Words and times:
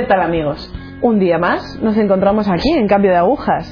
¿Qué 0.00 0.06
tal 0.06 0.22
amigos? 0.22 0.72
Un 1.02 1.18
día 1.18 1.36
más 1.36 1.78
nos 1.82 1.94
encontramos 1.98 2.48
aquí 2.48 2.70
en 2.70 2.88
Cambio 2.88 3.10
de 3.10 3.18
Agujas. 3.18 3.68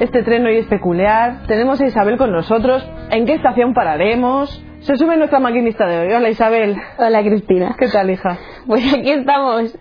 Este 0.00 0.24
tren 0.24 0.44
hoy 0.44 0.56
es 0.56 0.66
peculiar, 0.66 1.46
tenemos 1.46 1.80
a 1.80 1.86
Isabel 1.86 2.16
con 2.16 2.32
nosotros, 2.32 2.84
¿en 3.12 3.24
qué 3.24 3.34
estación 3.34 3.72
pararemos? 3.72 4.50
Se 4.80 4.96
sube 4.96 5.16
nuestra 5.16 5.38
maquinista 5.38 5.86
de 5.86 6.00
hoy. 6.00 6.12
Hola 6.12 6.28
Isabel. 6.28 6.76
Hola 6.98 7.22
Cristina. 7.22 7.76
¿Qué 7.78 7.86
tal 7.86 8.10
hija? 8.10 8.36
Pues 8.66 8.82
aquí 8.92 9.12
estamos. 9.12 9.78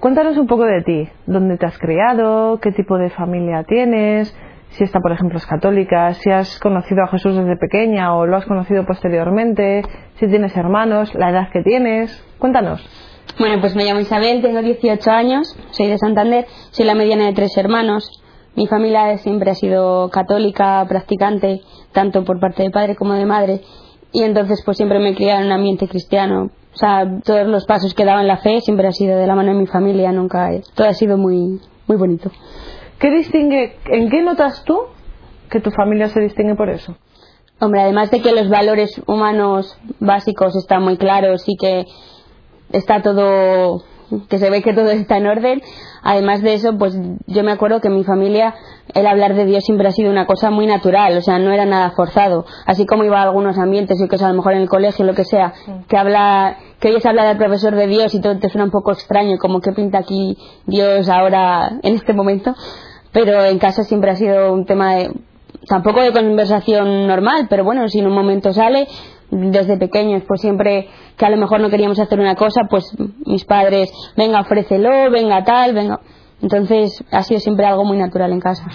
Cuéntanos 0.00 0.36
un 0.36 0.48
poco 0.48 0.64
de 0.64 0.82
ti, 0.82 1.08
dónde 1.26 1.58
te 1.58 1.66
has 1.66 1.78
criado, 1.78 2.58
qué 2.60 2.72
tipo 2.72 2.98
de 2.98 3.10
familia 3.10 3.62
tienes, 3.62 4.36
si 4.72 4.84
esta, 4.84 5.00
por 5.00 5.12
ejemplo, 5.12 5.38
es 5.38 5.46
católica, 5.46 6.12
si 6.14 6.30
has 6.30 6.58
conocido 6.58 7.02
a 7.04 7.08
Jesús 7.08 7.36
desde 7.36 7.56
pequeña 7.56 8.14
o 8.14 8.26
lo 8.26 8.36
has 8.36 8.46
conocido 8.46 8.84
posteriormente, 8.86 9.82
si 10.14 10.26
tienes 10.28 10.56
hermanos, 10.56 11.14
la 11.14 11.30
edad 11.30 11.48
que 11.52 11.62
tienes. 11.62 12.24
Cuéntanos. 12.38 12.82
Bueno, 13.38 13.60
pues 13.60 13.74
me 13.74 13.84
llamo 13.84 14.00
Isabel, 14.00 14.42
tengo 14.42 14.60
18 14.60 15.10
años, 15.10 15.56
soy 15.70 15.88
de 15.88 15.98
Santander, 15.98 16.46
soy 16.70 16.84
la 16.84 16.94
mediana 16.94 17.26
de 17.26 17.32
tres 17.32 17.56
hermanos. 17.56 18.22
Mi 18.54 18.66
familia 18.66 19.16
siempre 19.18 19.50
ha 19.50 19.54
sido 19.54 20.10
católica, 20.10 20.84
practicante, 20.86 21.60
tanto 21.92 22.24
por 22.24 22.40
parte 22.40 22.62
de 22.62 22.70
padre 22.70 22.96
como 22.96 23.14
de 23.14 23.24
madre, 23.24 23.60
y 24.12 24.22
entonces 24.22 24.62
pues 24.64 24.76
siempre 24.76 24.98
me 24.98 25.10
he 25.10 25.30
en 25.30 25.46
un 25.46 25.52
ambiente 25.52 25.88
cristiano. 25.88 26.50
O 26.74 26.76
sea, 26.76 27.06
todos 27.24 27.46
los 27.46 27.64
pasos 27.66 27.94
que 27.94 28.04
daba 28.04 28.20
en 28.20 28.28
la 28.28 28.38
fe 28.38 28.60
siempre 28.60 28.88
ha 28.88 28.92
sido 28.92 29.18
de 29.18 29.26
la 29.26 29.34
mano 29.34 29.52
de 29.52 29.58
mi 29.58 29.66
familia, 29.66 30.12
nunca, 30.12 30.50
todo 30.74 30.88
ha 30.88 30.94
sido 30.94 31.16
muy, 31.16 31.60
muy 31.86 31.96
bonito. 31.96 32.30
¿Qué 33.02 33.10
distingue, 33.10 33.78
en 33.86 34.10
qué 34.10 34.22
notas 34.22 34.62
tú 34.62 34.78
que 35.50 35.58
tu 35.58 35.72
familia 35.72 36.06
se 36.06 36.20
distingue 36.20 36.54
por 36.54 36.70
eso? 36.70 36.96
Hombre, 37.58 37.80
además 37.80 38.12
de 38.12 38.22
que 38.22 38.30
los 38.30 38.48
valores 38.48 39.02
humanos 39.08 39.76
básicos 39.98 40.54
están 40.54 40.84
muy 40.84 40.96
claros 40.96 41.42
y 41.48 41.56
que 41.56 41.86
está 42.70 43.02
todo 43.02 43.82
que 44.28 44.38
se 44.38 44.50
ve 44.50 44.62
que 44.62 44.72
todo 44.72 44.90
está 44.90 45.16
en 45.16 45.26
orden. 45.26 45.62
Además 46.02 46.42
de 46.42 46.54
eso, 46.54 46.78
pues 46.78 46.96
yo 47.26 47.42
me 47.42 47.50
acuerdo 47.50 47.80
que 47.80 47.88
en 47.88 47.96
mi 47.96 48.04
familia 48.04 48.54
el 48.94 49.06
hablar 49.06 49.34
de 49.34 49.46
Dios 49.46 49.64
siempre 49.64 49.88
ha 49.88 49.92
sido 49.92 50.10
una 50.10 50.26
cosa 50.26 50.50
muy 50.50 50.66
natural, 50.66 51.16
o 51.16 51.22
sea, 51.22 51.40
no 51.40 51.50
era 51.50 51.64
nada 51.64 51.90
forzado. 51.92 52.44
Así 52.66 52.86
como 52.86 53.02
iba 53.02 53.18
a 53.18 53.22
algunos 53.22 53.58
ambientes, 53.58 54.00
y 54.00 54.06
que 54.06 54.16
es 54.16 54.22
a 54.22 54.28
lo 54.28 54.34
mejor 54.34 54.52
en 54.52 54.62
el 54.62 54.68
colegio, 54.68 55.04
lo 55.04 55.14
que 55.14 55.24
sea, 55.24 55.54
que 55.88 55.96
habla, 55.96 56.56
que 56.78 56.88
oyes 56.88 57.06
hablar 57.06 57.26
del 57.26 57.38
profesor 57.38 57.74
de 57.74 57.88
Dios 57.88 58.14
y 58.14 58.20
todo 58.20 58.38
te 58.38 58.48
suena 58.48 58.64
un 58.64 58.70
poco 58.70 58.92
extraño, 58.92 59.38
como 59.38 59.60
que 59.60 59.72
pinta 59.72 59.98
aquí 59.98 60.36
Dios 60.66 61.08
ahora 61.08 61.78
en 61.82 61.94
este 61.94 62.12
momento. 62.12 62.54
Pero 63.12 63.44
en 63.44 63.58
casa 63.58 63.84
siempre 63.84 64.10
ha 64.10 64.16
sido 64.16 64.52
un 64.52 64.64
tema 64.64 64.94
de, 64.94 65.12
tampoco 65.68 66.00
de 66.00 66.12
conversación 66.12 67.06
normal, 67.06 67.46
pero 67.48 67.64
bueno, 67.64 67.88
si 67.88 67.98
en 67.98 68.06
un 68.06 68.14
momento 68.14 68.52
sale, 68.52 68.86
desde 69.30 69.78
pequeños, 69.78 70.22
pues 70.28 70.40
siempre 70.40 70.88
que 71.16 71.24
a 71.24 71.30
lo 71.30 71.38
mejor 71.38 71.60
no 71.60 71.70
queríamos 71.70 71.98
hacer 71.98 72.20
una 72.20 72.34
cosa, 72.34 72.62
pues 72.68 72.84
mis 73.24 73.44
padres, 73.44 73.90
venga, 74.16 74.40
ofrécelo, 74.40 75.10
venga 75.10 75.42
tal, 75.44 75.74
venga. 75.74 76.00
Entonces 76.42 77.02
ha 77.10 77.22
sido 77.22 77.40
siempre 77.40 77.66
algo 77.66 77.84
muy 77.84 77.96
natural 77.96 78.32
en 78.32 78.40
casa. 78.40 78.66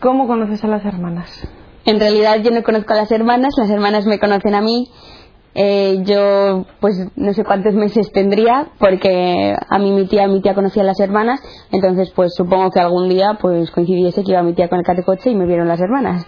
¿Cómo 0.00 0.26
conoces 0.26 0.64
a 0.64 0.68
las 0.68 0.84
hermanas? 0.84 1.46
En 1.84 2.00
realidad 2.00 2.38
yo 2.42 2.50
no 2.50 2.62
conozco 2.62 2.92
a 2.94 2.96
las 2.96 3.12
hermanas, 3.12 3.54
las 3.56 3.70
hermanas 3.70 4.06
me 4.06 4.18
conocen 4.18 4.54
a 4.54 4.60
mí 4.60 4.90
eh, 5.54 6.02
yo 6.04 6.64
pues 6.80 7.08
no 7.16 7.32
sé 7.32 7.44
cuántos 7.44 7.74
meses 7.74 8.12
tendría 8.12 8.68
porque 8.78 9.56
a 9.68 9.78
mí 9.78 9.90
mi 9.90 10.06
tía 10.06 10.28
mi 10.28 10.40
tía 10.40 10.54
conocía 10.54 10.82
a 10.82 10.86
las 10.86 11.00
hermanas 11.00 11.40
entonces 11.72 12.12
pues 12.14 12.34
supongo 12.36 12.70
que 12.70 12.78
algún 12.78 13.08
día 13.08 13.36
pues 13.40 13.70
coincidiese 13.72 14.22
que 14.22 14.30
iba 14.30 14.42
mi 14.44 14.52
tía 14.52 14.68
con 14.68 14.78
el 14.78 14.84
catecoche 14.84 15.30
y 15.30 15.34
me 15.34 15.46
vieron 15.46 15.66
las 15.66 15.80
hermanas. 15.80 16.24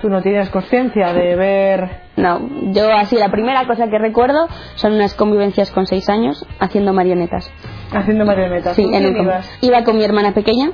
Tú 0.00 0.08
no 0.08 0.22
tienes 0.22 0.48
conciencia 0.50 1.12
de 1.12 1.36
ver 1.36 2.02
no 2.16 2.40
yo 2.72 2.90
así 2.92 3.16
la 3.16 3.30
primera 3.30 3.66
cosa 3.66 3.88
que 3.88 3.98
recuerdo 3.98 4.48
son 4.76 4.94
unas 4.94 5.12
convivencias 5.14 5.70
con 5.70 5.86
seis 5.86 6.08
años 6.08 6.46
haciendo 6.60 6.94
marionetas. 6.94 7.50
Haciendo 7.92 8.24
marionetas. 8.24 8.74
Sí 8.74 8.88
en 8.90 9.28
iba 9.60 9.84
con 9.84 9.98
mi 9.98 10.04
hermana 10.04 10.32
pequeña 10.32 10.70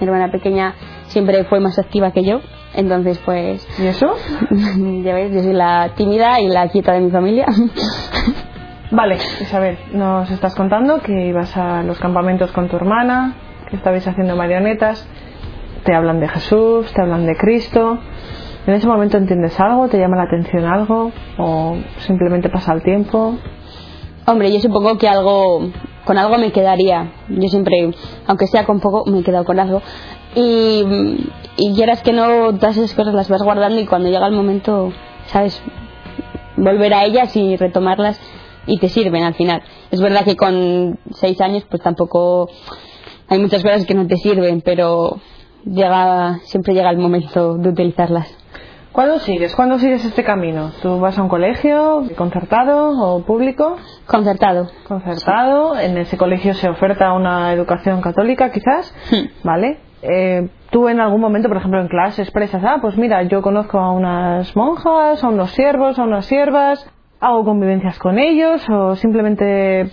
mi 0.00 0.06
hermana 0.06 0.30
pequeña 0.30 0.74
siempre 1.06 1.44
fue 1.44 1.60
más 1.60 1.78
activa 1.78 2.12
que 2.12 2.24
yo 2.24 2.40
entonces, 2.74 3.18
pues. 3.24 3.66
¿Y 3.78 3.86
eso? 3.86 4.14
ya 5.04 5.14
veis, 5.14 5.32
yo 5.32 5.42
soy 5.42 5.52
la 5.52 5.90
tímida 5.96 6.40
y 6.40 6.48
la 6.48 6.68
quieta 6.68 6.92
de 6.92 7.00
mi 7.00 7.10
familia. 7.10 7.46
vale, 8.90 9.18
Isabel, 9.40 9.78
nos 9.92 10.30
estás 10.30 10.54
contando 10.54 11.00
que 11.00 11.26
ibas 11.26 11.56
a 11.56 11.82
los 11.82 11.98
campamentos 11.98 12.50
con 12.52 12.68
tu 12.68 12.76
hermana, 12.76 13.34
que 13.70 13.76
estabais 13.76 14.06
haciendo 14.06 14.34
marionetas, 14.34 15.08
te 15.84 15.94
hablan 15.94 16.20
de 16.20 16.28
Jesús, 16.28 16.92
te 16.92 17.00
hablan 17.00 17.26
de 17.26 17.36
Cristo. 17.36 17.98
¿En 18.66 18.74
ese 18.74 18.86
momento 18.86 19.18
entiendes 19.18 19.58
algo? 19.60 19.88
¿Te 19.88 19.98
llama 19.98 20.16
la 20.16 20.24
atención 20.24 20.64
algo? 20.64 21.12
¿O 21.38 21.76
simplemente 21.98 22.48
pasa 22.48 22.72
el 22.72 22.82
tiempo? 22.82 23.38
Hombre, 24.26 24.50
yo 24.50 24.58
supongo 24.58 24.96
que 24.96 25.06
algo, 25.06 25.68
con 26.04 26.18
algo 26.18 26.38
me 26.38 26.52
quedaría. 26.52 27.12
Yo 27.28 27.48
siempre, 27.48 27.90
aunque 28.26 28.46
sea 28.46 28.64
con 28.66 28.80
poco, 28.80 29.04
me 29.10 29.20
he 29.20 29.22
quedado 29.22 29.44
con 29.44 29.58
algo. 29.58 29.82
Y, 30.34 30.84
y 31.56 31.74
quieras 31.74 32.02
que 32.02 32.12
no, 32.12 32.54
todas 32.54 32.76
esas 32.76 32.94
cosas 32.94 33.14
las 33.14 33.28
vas 33.28 33.42
guardando 33.42 33.80
y 33.80 33.86
cuando 33.86 34.08
llega 34.08 34.26
el 34.26 34.34
momento, 34.34 34.92
¿sabes? 35.26 35.62
Volver 36.56 36.94
a 36.94 37.04
ellas 37.04 37.36
y 37.36 37.56
retomarlas 37.56 38.20
y 38.66 38.78
te 38.78 38.88
sirven 38.88 39.24
al 39.24 39.34
final. 39.34 39.62
Es 39.90 40.00
verdad 40.00 40.24
que 40.24 40.36
con 40.36 40.98
seis 41.12 41.40
años 41.40 41.64
pues 41.68 41.82
tampoco 41.82 42.48
hay 43.28 43.38
muchas 43.38 43.62
cosas 43.62 43.86
que 43.86 43.94
no 43.94 44.06
te 44.06 44.16
sirven, 44.16 44.60
pero 44.60 45.18
llega, 45.64 46.40
siempre 46.44 46.74
llega 46.74 46.90
el 46.90 46.98
momento 46.98 47.56
de 47.56 47.68
utilizarlas. 47.70 48.43
¿Cuándo 48.94 49.18
sigues? 49.18 49.56
¿Cuándo 49.56 49.80
sigues 49.80 50.04
este 50.04 50.22
camino? 50.22 50.70
¿Tú 50.80 51.00
vas 51.00 51.18
a 51.18 51.22
un 51.24 51.28
colegio 51.28 52.04
concertado 52.16 52.90
o 52.90 53.24
público? 53.24 53.76
Concertado. 54.06 54.68
Concertado. 54.86 55.76
En 55.76 55.98
ese 55.98 56.16
colegio 56.16 56.54
se 56.54 56.68
oferta 56.68 57.12
una 57.12 57.52
educación 57.52 58.00
católica, 58.00 58.52
quizás. 58.52 58.94
¿Vale? 59.42 59.78
Eh, 60.00 60.48
tú 60.70 60.88
en 60.88 61.00
algún 61.00 61.20
momento, 61.20 61.48
por 61.48 61.56
ejemplo, 61.56 61.80
en 61.80 61.88
clase 61.88 62.22
expresas, 62.22 62.62
ah, 62.64 62.78
pues 62.80 62.96
mira, 62.96 63.24
yo 63.24 63.42
conozco 63.42 63.80
a 63.80 63.90
unas 63.90 64.54
monjas, 64.54 65.24
a 65.24 65.28
unos 65.28 65.50
siervos, 65.50 65.98
a 65.98 66.04
unas 66.04 66.26
siervas, 66.26 66.88
hago 67.18 67.44
convivencias 67.44 67.98
con 67.98 68.20
ellos 68.20 68.64
o 68.70 68.94
simplemente 68.94 69.90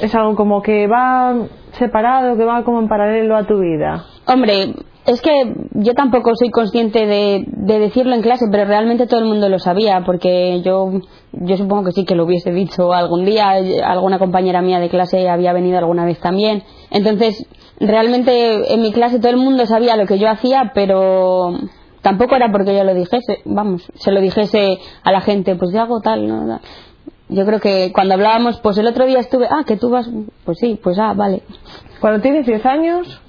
es 0.00 0.14
algo 0.14 0.34
como 0.34 0.62
que 0.62 0.86
va 0.86 1.34
separado, 1.72 2.38
que 2.38 2.44
va 2.46 2.64
como 2.64 2.80
en 2.80 2.88
paralelo 2.88 3.36
a 3.36 3.44
tu 3.44 3.58
vida? 3.58 4.06
Hombre, 4.24 4.72
es 5.10 5.20
que 5.20 5.54
yo 5.72 5.94
tampoco 5.94 6.36
soy 6.36 6.50
consciente 6.50 7.04
de, 7.04 7.44
decirlo 7.80 8.14
en 8.14 8.22
clase, 8.22 8.44
pero 8.48 8.64
realmente 8.64 9.08
todo 9.08 9.18
el 9.18 9.26
mundo 9.26 9.48
lo 9.48 9.58
sabía, 9.58 10.04
porque 10.06 10.62
yo, 10.62 11.00
yo 11.32 11.56
supongo 11.56 11.86
que 11.86 11.92
sí 11.92 12.04
que 12.04 12.14
lo 12.14 12.26
hubiese 12.26 12.52
dicho 12.52 12.92
algún 12.92 13.24
día, 13.24 13.50
alguna 13.84 14.20
compañera 14.20 14.62
mía 14.62 14.78
de 14.78 14.88
clase 14.88 15.28
había 15.28 15.52
venido 15.52 15.78
alguna 15.78 16.04
vez 16.04 16.20
también. 16.20 16.62
Entonces, 16.92 17.44
realmente 17.80 18.72
en 18.72 18.82
mi 18.82 18.92
clase 18.92 19.18
todo 19.18 19.30
el 19.30 19.38
mundo 19.38 19.66
sabía 19.66 19.96
lo 19.96 20.06
que 20.06 20.20
yo 20.20 20.30
hacía, 20.30 20.70
pero 20.76 21.54
tampoco 22.02 22.36
era 22.36 22.52
porque 22.52 22.76
yo 22.76 22.84
lo 22.84 22.94
dijese, 22.94 23.42
vamos, 23.46 23.90
se 23.96 24.12
lo 24.12 24.20
dijese 24.20 24.78
a 25.02 25.10
la 25.10 25.22
gente, 25.22 25.56
pues 25.56 25.72
yo 25.72 25.80
hago 25.80 26.00
tal, 26.00 26.28
¿no? 26.28 26.60
Yo 27.28 27.44
creo 27.46 27.58
que 27.58 27.90
cuando 27.92 28.14
hablábamos, 28.14 28.60
pues 28.60 28.78
el 28.78 28.86
otro 28.86 29.06
día 29.06 29.18
estuve, 29.18 29.48
ah, 29.50 29.64
que 29.66 29.76
tú 29.76 29.90
vas, 29.90 30.08
pues 30.44 30.58
sí, 30.60 30.78
pues 30.80 31.00
ah, 31.00 31.14
vale. 31.14 31.42
Cuando 32.00 32.20
tienes 32.20 32.46
10 32.46 32.64
años, 32.64 33.20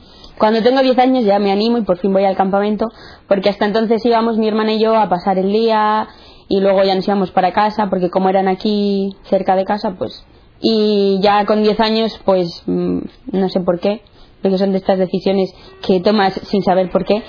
cuando 0.41 0.63
tengo 0.63 0.81
10 0.81 0.97
años 0.97 1.23
ya 1.23 1.37
me 1.37 1.51
animo 1.51 1.77
y 1.77 1.83
por 1.83 1.99
fin 1.99 2.11
voy 2.11 2.25
al 2.25 2.35
campamento, 2.35 2.87
porque 3.27 3.49
hasta 3.49 3.67
entonces 3.67 4.03
íbamos 4.03 4.39
mi 4.39 4.47
hermana 4.47 4.73
y 4.73 4.79
yo 4.79 4.95
a 4.95 5.07
pasar 5.07 5.37
el 5.37 5.53
día 5.53 6.07
y 6.47 6.61
luego 6.61 6.83
ya 6.83 6.95
nos 6.95 7.07
íbamos 7.07 7.29
para 7.29 7.53
casa, 7.53 7.91
porque 7.91 8.09
como 8.09 8.27
eran 8.27 8.47
aquí 8.47 9.15
cerca 9.25 9.55
de 9.55 9.65
casa, 9.65 9.93
pues... 9.99 10.25
Y 10.59 11.19
ya 11.21 11.45
con 11.45 11.61
10 11.61 11.79
años, 11.79 12.19
pues 12.25 12.63
mm, 12.65 12.99
no 13.33 13.49
sé 13.49 13.59
por 13.59 13.79
qué, 13.79 14.01
porque 14.41 14.57
son 14.57 14.71
de 14.71 14.79
estas 14.79 14.97
decisiones 14.97 15.53
que 15.85 15.99
tomas 15.99 16.33
sin 16.33 16.63
saber 16.63 16.89
por 16.89 17.05
qué, 17.05 17.21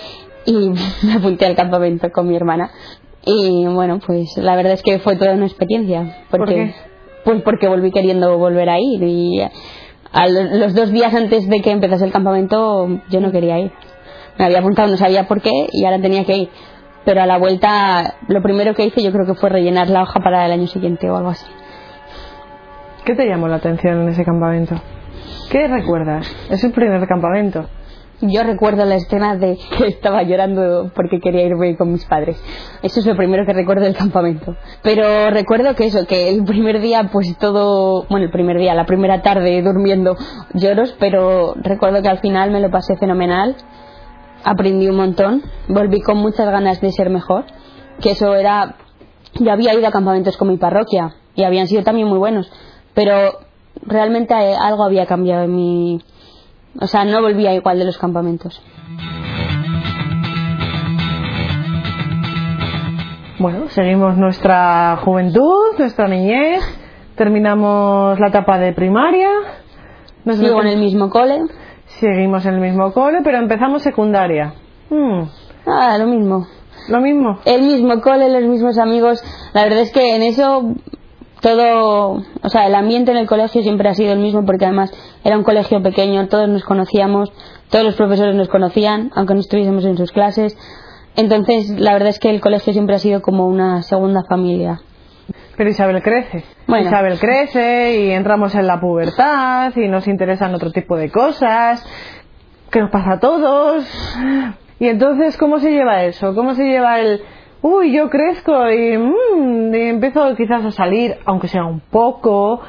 y 0.47 0.71
me 1.07 1.13
apunté 1.13 1.45
al 1.45 1.55
campamento 1.55 2.09
con 2.15 2.27
mi 2.27 2.35
hermana. 2.35 2.71
Y 3.27 3.67
bueno, 3.67 4.01
pues 4.07 4.39
la 4.39 4.57
verdad 4.57 4.73
es 4.73 4.83
que 4.83 5.01
fue 5.01 5.17
toda 5.17 5.35
una 5.35 5.45
experiencia. 5.45 6.25
Porque, 6.31 6.45
¿Por 6.47 6.55
qué? 6.55 6.75
Pues 7.25 7.43
porque 7.43 7.69
volví 7.69 7.91
queriendo 7.91 8.39
volver 8.39 8.71
a 8.71 8.81
ir 8.81 9.03
y 9.03 9.43
a 10.13 10.29
los 10.29 10.75
dos 10.75 10.91
días 10.91 11.15
antes 11.15 11.49
de 11.49 11.61
que 11.61 11.71
empezase 11.71 12.05
el 12.05 12.13
campamento 12.13 13.01
yo 13.09 13.21
no 13.21 13.33
quería 13.33 13.59
ir. 13.59 13.73
Me 14.39 14.47
había 14.47 14.59
apuntado, 14.59 14.89
no 14.89 14.97
sabía 14.97 15.27
por 15.27 15.41
qué 15.41 15.69
y 15.73 15.85
ahora 15.85 16.01
tenía 16.01 16.25
que 16.25 16.37
ir. 16.37 16.51
Pero 17.05 17.23
a 17.23 17.27
la 17.27 17.39
vuelta 17.39 18.15
lo 18.29 18.43
primero 18.43 18.75
que 18.75 18.87
hice 18.87 19.03
yo 19.03 19.11
creo 19.13 19.27
que 19.27 19.35
fue 19.35 19.51
rellenar 19.51 19.89
la 19.89 20.03
hoja 20.03 20.21
para 20.21 20.47
el 20.47 20.53
año 20.53 20.67
siguiente 20.67 21.11
o 21.11 21.17
algo 21.17 21.31
así. 21.31 21.47
¿Qué 23.05 23.15
te 23.15 23.27
llamó 23.27 23.49
la 23.49 23.57
atención 23.57 24.03
en 24.03 24.09
ese 24.09 24.25
campamento? 24.25 24.77
¿Qué 25.51 25.67
recuerdas? 25.67 26.27
Es 26.51 26.63
el 26.63 26.73
primer 26.73 27.07
campamento. 27.09 27.67
Yo 28.25 28.45
recuerdo 28.45 28.85
la 28.85 28.95
escena 28.95 29.37
de 29.37 29.59
que 29.77 29.89
estaba 29.89 30.23
llorando 30.23 30.93
porque 30.95 31.19
quería 31.19 31.43
irme 31.43 31.77
con 31.77 31.93
mis 31.93 32.05
padres. 32.05 32.41
Eso 32.81 33.01
es 33.01 33.07
lo 33.07 33.17
primero 33.17 33.45
que 33.45 33.53
recuerdo 33.53 33.83
del 33.83 33.97
campamento. 33.97 34.57
Pero 34.83 35.31
recuerdo 35.31 35.75
que 35.75 35.87
eso, 35.87 36.07
que 36.07 36.29
el 36.29 36.45
primer 36.45 36.81
día, 36.81 37.11
pues 37.13 37.37
todo, 37.39 38.07
bueno, 38.09 38.27
el 38.27 38.31
primer 38.31 38.59
día, 38.59 38.75
la 38.75 38.87
primera 38.87 39.23
tarde 39.23 39.61
durmiendo 39.63 40.17
lloros, 40.55 40.95
pero 41.01 41.55
recuerdo 41.57 42.01
que 42.01 42.09
al 42.09 42.21
final 42.21 42.53
me 42.53 42.61
lo 42.61 42.71
pasé 42.71 42.97
fenomenal. 42.97 43.57
aprendí 44.45 44.89
un 44.89 44.97
montón, 44.97 45.43
volví 45.69 46.01
con 46.01 46.19
muchas 46.19 46.47
ganas 46.47 46.81
de 46.81 46.93
ser 46.93 47.11
mejor, 47.11 47.45
que 48.01 48.13
eso 48.13 48.35
era, 48.35 48.77
yo 49.35 49.53
había 49.53 49.75
ido 49.75 49.89
a 49.89 49.91
campamentos 49.91 50.37
con 50.37 50.49
mi 50.49 50.59
parroquia 50.59 51.15
y 51.35 51.45
habían 51.45 51.67
sido 51.67 51.83
también 51.83 52.09
muy 52.09 52.19
buenos, 52.19 52.51
pero 52.95 53.39
realmente 53.83 54.35
algo 54.35 54.85
había 54.85 55.07
cambiado 55.07 55.45
en 55.45 55.55
mi, 55.55 56.01
o 56.81 56.87
sea, 56.87 57.05
no 57.05 57.21
volvía 57.21 57.55
igual 57.55 57.79
de 57.79 57.85
los 57.85 57.99
campamentos. 57.99 58.63
Bueno, 63.39 63.69
seguimos 63.69 64.17
nuestra 64.17 64.99
juventud, 65.05 65.77
nuestra 65.79 66.07
niñez, 66.07 66.63
terminamos 67.17 68.19
la 68.21 68.29
etapa 68.29 68.59
de 68.59 68.73
primaria. 68.73 69.31
Sigo 70.25 70.63
en 70.63 70.69
el 70.69 70.79
mismo 70.79 71.11
cole. 71.11 71.41
Seguimos 71.87 72.47
en 72.47 72.55
el 72.55 72.61
mismo 72.61 72.93
cole, 72.93 73.19
pero 73.25 73.39
empezamos 73.39 73.83
secundaria. 73.83 74.55
Hmm. 74.89 75.25
Ah, 75.67 75.99
lo 75.99 76.07
mismo. 76.07 76.47
Lo 76.89 77.01
mismo. 77.01 77.39
El 77.45 77.63
mismo 77.63 78.01
cole, 78.01 78.29
los 78.29 78.49
mismos 78.49 78.79
amigos. 78.79 79.23
La 79.53 79.65
verdad 79.65 79.81
es 79.81 79.93
que 79.93 80.15
en 80.15 80.23
eso 80.23 80.75
todo, 81.43 82.23
o 82.43 82.49
sea, 82.49 82.67
el 82.67 82.75
ambiente 82.75 83.11
en 83.11 83.17
el 83.17 83.27
colegio 83.27 83.63
siempre 83.63 83.89
ha 83.89 83.95
sido 83.95 84.13
el 84.13 84.21
mismo 84.21 84.47
porque 84.47 84.65
además 84.65 84.93
era 85.25 85.37
un 85.37 85.43
colegio 85.43 85.83
pequeño, 85.83 86.29
todos 86.29 86.49
nos 86.49 86.63
conocíamos, 86.63 87.33
todos 87.69 87.85
los 87.85 87.97
profesores 87.97 88.37
nos 88.37 88.49
conocían, 88.49 89.11
aunque 89.15 89.35
no 89.35 89.41
estuviésemos 89.41 89.85
en 89.85 89.97
sus 89.97 90.13
clases. 90.13 90.57
Entonces, 91.17 91.69
la 91.69 91.93
verdad 91.93 92.11
es 92.11 92.21
que 92.21 92.31
el 92.31 92.41
colegio 92.41 92.73
siempre 92.73 92.95
ha 92.95 93.01
sido 93.01 93.23
como 93.23 93.49
una 93.49 93.83
segunda 93.83 94.23
familia. 94.23 94.81
Pero 95.57 95.69
Isabel 95.69 96.01
crece. 96.01 96.45
Bueno. 96.67 96.87
Isabel 96.87 97.19
crece 97.19 98.01
y 98.01 98.11
entramos 98.13 98.55
en 98.55 98.67
la 98.67 98.81
pubertad 98.81 99.77
y 99.77 99.89
nos 99.89 100.07
interesan 100.07 100.55
otro 100.55 100.71
tipo 100.71 100.97
de 100.97 101.11
cosas 101.11 101.85
que 102.71 102.81
nos 102.81 102.91
pasa 102.91 103.15
a 103.15 103.21
todos. 103.21 103.85
Y 104.79 104.87
entonces, 104.87 105.37
¿cómo 105.37 105.59
se 105.59 105.73
lleva 105.73 106.05
eso? 106.05 106.35
¿Cómo 106.35 106.55
se 106.55 106.65
lleva 106.65 107.01
el, 107.01 107.21
uy, 107.63 107.93
yo 107.93 108.11
crezco 108.11 108.71
y, 108.71 108.97
mm, 109.73 109.91
empiezo 109.91 110.35
quizás 110.37 110.65
a 110.65 110.71
salir, 110.71 111.17
aunque 111.25 111.49
sea 111.49 111.65
un 111.65 111.81
poco, 111.81 112.61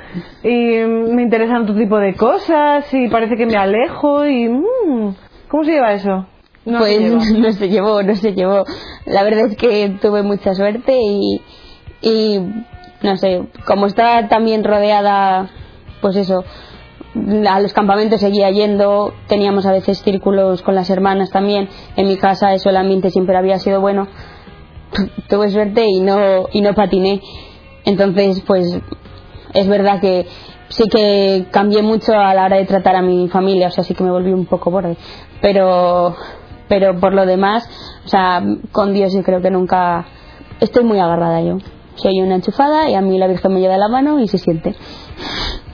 y 0.44 0.48
me 0.48 1.22
interesan 1.22 1.64
otro 1.64 1.76
tipo 1.76 1.98
de 2.00 2.16
cosas 2.16 2.92
y 2.94 3.08
parece 3.10 3.36
que 3.36 3.46
me 3.46 3.58
alejo 3.58 4.26
y, 4.26 4.48
mm, 4.50 5.16
¿cómo 5.48 5.64
se 5.64 5.72
lleva 5.72 5.94
eso? 5.94 6.28
pues 6.66 7.02
no 7.38 7.52
se 7.52 7.70
llevó, 7.70 8.04
no 8.04 8.16
se 8.16 8.34
llevó. 8.34 8.64
La 9.06 9.24
verdad 9.24 9.48
es 9.48 9.58
que 9.58 9.98
tuve 10.02 10.24
mucha 10.24 10.54
suerte 10.54 10.98
y, 10.98 11.42
y 12.02 12.40
no 13.02 13.18
sé, 13.18 13.44
como 13.66 13.88
estaba 13.88 14.28
también 14.28 14.64
rodeada, 14.64 15.50
pues 16.02 16.16
eso, 16.16 16.44
a 17.50 17.60
los 17.60 17.74
campamentos 17.74 18.22
seguía 18.22 18.50
yendo, 18.50 19.14
teníamos 19.28 19.66
a 19.66 19.72
veces 19.72 20.02
círculos 20.02 20.62
con 20.62 20.76
las 20.76 20.90
hermanas 20.90 21.30
también, 21.30 21.70
en 21.96 22.08
mi 22.08 22.18
casa 22.18 22.54
eso 22.54 22.70
el 22.70 22.78
ambiente 22.78 23.12
siempre 23.12 23.38
había 23.38 23.60
sido 23.60 23.82
bueno, 23.82 24.08
tuve 25.30 25.50
suerte 25.50 25.86
y 25.86 26.00
no, 26.00 26.48
y 26.52 26.62
no 26.62 26.74
patiné. 26.74 27.22
Entonces, 27.86 28.42
pues 28.46 28.80
es 29.54 29.68
verdad 29.68 30.00
que 30.00 30.26
sí 30.70 30.86
que 30.90 31.46
cambié 31.52 31.82
mucho 31.82 32.14
a 32.14 32.34
la 32.34 32.46
hora 32.46 32.58
de 32.58 32.66
tratar 32.66 32.96
a 32.96 33.02
mi 33.02 33.28
familia, 33.30 33.68
o 33.68 33.72
sea, 33.72 33.84
sí 33.84 33.94
que 33.94 34.04
me 34.04 34.12
volví 34.12 34.32
un 34.32 34.46
poco 34.46 34.72
borde, 34.72 34.98
pero 35.42 36.16
pero 36.68 37.00
por 37.00 37.14
lo 37.14 37.26
demás, 37.26 37.70
o 38.06 38.08
sea, 38.08 38.42
con 38.72 38.94
Dios 38.94 39.14
yo 39.14 39.22
creo 39.22 39.42
que 39.42 39.52
nunca 39.52 40.06
estoy 40.60 40.84
muy 40.84 41.00
agarrada 41.00 41.42
yo. 41.42 41.58
Soy 41.96 42.20
una 42.22 42.36
enchufada 42.36 42.90
y 42.90 42.96
a 42.96 43.02
mí 43.02 43.20
la 43.20 43.28
Virgen 43.28 43.54
me 43.54 43.60
lleva 43.60 43.78
la 43.78 43.90
mano 43.90 44.20
y 44.20 44.28
se 44.28 44.40
siente. 44.40 44.76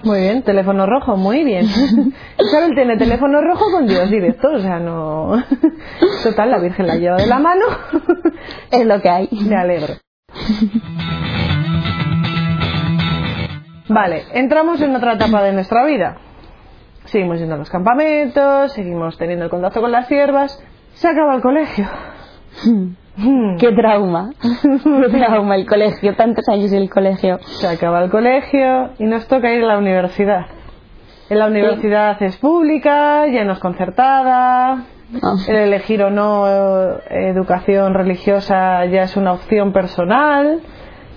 Muy 0.03 0.19
bien, 0.21 0.43
teléfono 0.43 0.85
rojo, 0.85 1.15
muy 1.15 1.43
bien. 1.43 1.65
Isabel 2.37 2.73
tiene 2.73 2.97
teléfono 2.97 3.41
rojo 3.41 3.65
con 3.71 3.87
Dios 3.87 4.09
directo, 4.09 4.49
o 4.53 4.59
sea, 4.59 4.79
no. 4.79 5.41
Total, 6.23 6.51
la 6.51 6.59
Virgen 6.59 6.87
la 6.87 6.95
lleva 6.95 7.17
de 7.17 7.27
la 7.27 7.39
mano. 7.39 7.65
Es 8.71 8.85
lo 8.85 9.01
que 9.01 9.09
hay. 9.09 9.29
Me 9.31 9.55
alegro. 9.55 9.95
Vale, 13.89 14.23
entramos 14.33 14.81
en 14.81 14.95
otra 14.95 15.13
etapa 15.13 15.41
de 15.41 15.51
nuestra 15.51 15.83
vida. 15.85 16.17
Seguimos 17.05 17.39
yendo 17.39 17.55
a 17.55 17.57
los 17.57 17.69
campamentos, 17.71 18.71
seguimos 18.73 19.17
teniendo 19.17 19.45
el 19.45 19.51
contacto 19.51 19.81
con 19.81 19.91
las 19.91 20.07
siervas, 20.07 20.63
se 20.93 21.07
acaba 21.07 21.35
el 21.35 21.41
colegio. 21.41 21.87
Qué 23.59 23.71
trauma. 23.71 24.31
Qué 24.41 25.17
trauma 25.17 25.55
el 25.55 25.65
colegio, 25.65 26.15
tantos 26.15 26.47
años 26.49 26.71
en 26.71 26.83
el 26.83 26.89
colegio. 26.89 27.39
Se 27.39 27.67
acaba 27.67 28.03
el 28.03 28.11
colegio 28.11 28.91
y 28.99 29.05
nos 29.05 29.27
toca 29.27 29.51
ir 29.51 29.63
a 29.63 29.67
la 29.67 29.77
universidad. 29.79 30.45
En 31.29 31.39
la 31.39 31.47
universidad 31.47 32.21
es 32.21 32.37
pública, 32.37 33.27
ya 33.27 33.43
no 33.43 33.53
es 33.53 33.59
concertada. 33.59 34.85
Ah. 35.23 35.35
El 35.47 35.55
elegir 35.55 36.03
o 36.03 36.11
no 36.11 36.47
eh, 36.47 37.29
educación 37.29 37.93
religiosa 37.93 38.85
ya 38.85 39.03
es 39.03 39.17
una 39.17 39.33
opción 39.33 39.73
personal. 39.73 40.61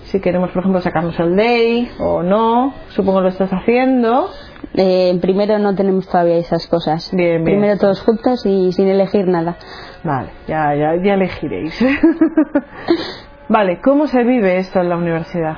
Si 0.05 0.19
queremos, 0.19 0.49
por 0.51 0.61
ejemplo, 0.61 0.81
sacarnos 0.81 1.19
el 1.19 1.35
day 1.35 1.91
o 1.99 2.23
no, 2.23 2.73
supongo 2.89 3.21
lo 3.21 3.29
estás 3.29 3.51
haciendo. 3.51 4.29
Eh, 4.75 5.17
primero 5.21 5.59
no 5.59 5.75
tenemos 5.75 6.07
todavía 6.07 6.37
esas 6.37 6.67
cosas. 6.67 7.11
Bien, 7.13 7.43
Primero 7.43 7.77
todos 7.77 8.01
juntos 8.01 8.45
y 8.45 8.71
sin 8.71 8.87
elegir 8.87 9.27
nada. 9.27 9.57
Vale, 10.03 10.29
ya, 10.47 10.73
ya, 10.75 10.95
ya 11.03 11.13
elegiréis. 11.13 11.79
vale, 13.49 13.79
¿cómo 13.81 14.07
se 14.07 14.23
vive 14.23 14.57
esto 14.57 14.79
en 14.81 14.89
la 14.89 14.97
universidad? 14.97 15.57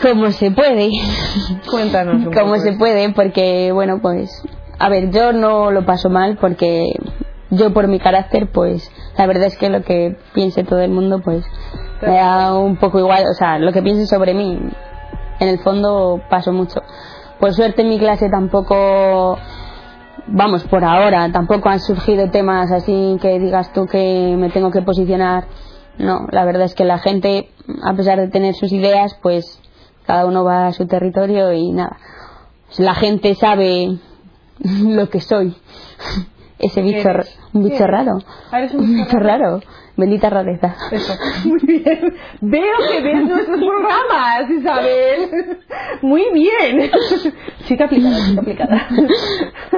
Como 0.00 0.30
se 0.30 0.50
puede. 0.50 0.90
Cuéntanos 1.70 2.26
un 2.26 2.32
Como 2.32 2.56
se 2.56 2.74
puede, 2.74 3.12
porque, 3.12 3.72
bueno, 3.72 4.00
pues, 4.00 4.30
a 4.78 4.88
ver, 4.88 5.10
yo 5.10 5.32
no 5.32 5.70
lo 5.70 5.84
paso 5.84 6.08
mal 6.08 6.38
porque 6.40 6.94
yo 7.50 7.72
por 7.72 7.88
mi 7.88 7.98
carácter, 7.98 8.50
pues, 8.52 8.90
la 9.16 9.26
verdad 9.26 9.44
es 9.44 9.56
que 9.56 9.68
lo 9.68 9.82
que 9.82 10.16
piense 10.34 10.64
todo 10.64 10.80
el 10.80 10.90
mundo, 10.90 11.20
pues, 11.20 11.44
me 12.02 12.14
da 12.14 12.56
un 12.56 12.76
poco 12.76 12.98
igual, 12.98 13.24
o 13.30 13.34
sea, 13.34 13.58
lo 13.58 13.72
que 13.72 13.82
piense 13.82 14.06
sobre 14.06 14.34
mí, 14.34 14.58
en 15.40 15.48
el 15.48 15.58
fondo 15.58 16.20
paso 16.30 16.52
mucho. 16.52 16.80
Por 17.38 17.54
suerte 17.54 17.82
en 17.82 17.88
mi 17.88 17.98
clase 17.98 18.28
tampoco, 18.28 19.38
vamos, 20.26 20.64
por 20.64 20.84
ahora, 20.84 21.30
tampoco 21.32 21.68
han 21.68 21.80
surgido 21.80 22.30
temas 22.30 22.70
así 22.70 23.18
que 23.20 23.38
digas 23.38 23.72
tú 23.72 23.86
que 23.86 24.36
me 24.38 24.50
tengo 24.50 24.70
que 24.70 24.82
posicionar. 24.82 25.46
No, 25.98 26.26
la 26.30 26.44
verdad 26.44 26.64
es 26.64 26.74
que 26.74 26.84
la 26.84 26.98
gente, 26.98 27.50
a 27.82 27.94
pesar 27.94 28.18
de 28.18 28.28
tener 28.28 28.54
sus 28.54 28.72
ideas, 28.72 29.18
pues 29.22 29.60
cada 30.06 30.26
uno 30.26 30.44
va 30.44 30.68
a 30.68 30.72
su 30.72 30.86
territorio 30.86 31.52
y 31.52 31.72
nada. 31.72 31.98
La 32.78 32.94
gente 32.94 33.34
sabe 33.34 33.98
lo 34.58 35.08
que 35.08 35.20
soy. 35.20 35.56
Ese 36.60 36.82
bicho, 36.82 37.08
un 37.54 37.64
bicho 37.64 37.86
raro. 37.86 38.18
Ah, 38.52 38.66
un 38.74 38.96
bicho 38.96 39.18
raro. 39.18 39.60
Bendita 39.96 40.30
rareza. 40.30 40.76
Eso. 40.92 41.12
Muy 41.44 41.58
bien. 41.66 42.14
Veo 42.40 42.76
que 42.90 43.02
ves 43.02 43.28
nuestros 43.28 43.60
programas, 43.60 44.50
Isabel. 44.50 45.58
Muy 46.02 46.24
bien. 46.32 46.90
Chica 47.66 47.84
aplicada, 47.84 48.16
chica 48.26 48.40
aplicada. 48.40 48.88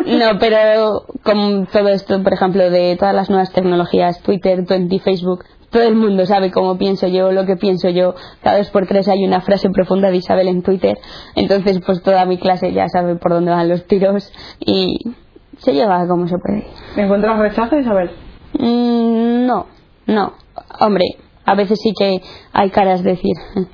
No, 0.07 0.39
pero 0.39 1.03
con 1.25 1.67
todo 1.67 1.89
esto, 1.89 2.23
por 2.23 2.35
ejemplo, 2.35 2.71
de 2.71 2.97
todas 2.97 3.15
las 3.15 3.31
nuevas 3.31 3.53
tecnologías, 3.53 4.23
Twitter, 4.23 4.65
Twenty, 4.65 4.99
Facebook, 5.01 5.45
todo 5.71 5.83
el 5.85 5.95
mundo 5.97 6.27
sabe 6.27 6.51
cómo 6.51 6.77
pienso 6.77 7.09
yo, 7.09 7.33
lo 7.33 7.47
que 7.47 7.57
pienso 7.57 7.89
yo. 7.89 8.15
Cada 8.43 8.59
vez 8.59 8.71
por 8.71 8.87
tres 8.87 9.09
hay 9.09 9.25
una 9.25 9.41
frase 9.41 9.71
profunda 9.71 10.11
de 10.11 10.19
Isabel 10.19 10.49
en 10.49 10.63
Twitter. 10.63 10.99
Entonces, 11.35 11.81
pues 11.85 12.03
toda 12.03 12.27
mi 12.27 12.39
clase 12.39 12.73
ya 12.73 12.89
sabe 12.89 13.17
por 13.17 13.33
dónde 13.33 13.51
van 13.51 13.69
los 13.69 13.87
tiros 13.87 14.33
y 14.61 15.15
se 15.63 15.73
lleva 15.73 16.07
como 16.07 16.27
se 16.29 16.39
puede. 16.39 16.67
¿Encuentras 16.97 17.39
rechazo, 17.39 17.79
Isabel? 17.79 18.11
Mm, 18.59 19.47
no. 19.47 19.67
No, 20.07 20.33
hombre, 20.81 21.05
a 21.45 21.55
veces 21.55 21.81
sí 21.81 21.93
que 21.97 22.21
hay 22.53 22.71
caras 22.71 23.03
decir. 23.03 23.37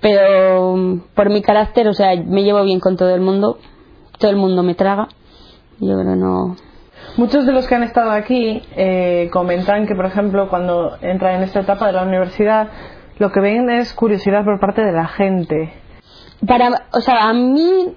Pero 0.00 0.76
mm, 0.76 1.00
por 1.14 1.30
mi 1.30 1.42
carácter, 1.42 1.88
o 1.88 1.94
sea, 1.94 2.14
me 2.16 2.44
llevo 2.44 2.62
bien 2.64 2.80
con 2.80 2.96
todo 2.96 3.14
el 3.14 3.20
mundo. 3.20 3.58
Todo 4.18 4.30
el 4.30 4.36
mundo 4.36 4.62
me 4.62 4.74
traga. 4.74 5.08
Yo 5.80 5.98
creo 5.98 6.16
no. 6.16 6.56
Muchos 7.16 7.46
de 7.46 7.52
los 7.52 7.66
que 7.66 7.74
han 7.74 7.82
estado 7.84 8.10
aquí 8.10 8.62
eh, 8.76 9.30
comentan 9.32 9.86
que, 9.86 9.94
por 9.94 10.06
ejemplo, 10.06 10.48
cuando 10.48 10.96
entran 11.00 11.36
en 11.36 11.42
esta 11.44 11.60
etapa 11.60 11.86
de 11.86 11.92
la 11.92 12.02
universidad, 12.02 12.68
lo 13.18 13.32
que 13.32 13.40
ven 13.40 13.70
es 13.70 13.94
curiosidad 13.94 14.44
por 14.44 14.60
parte 14.60 14.84
de 14.84 14.92
la 14.92 15.06
gente. 15.06 15.72
Para, 16.46 16.86
o 16.92 17.00
sea, 17.00 17.28
a 17.28 17.32
mí 17.32 17.94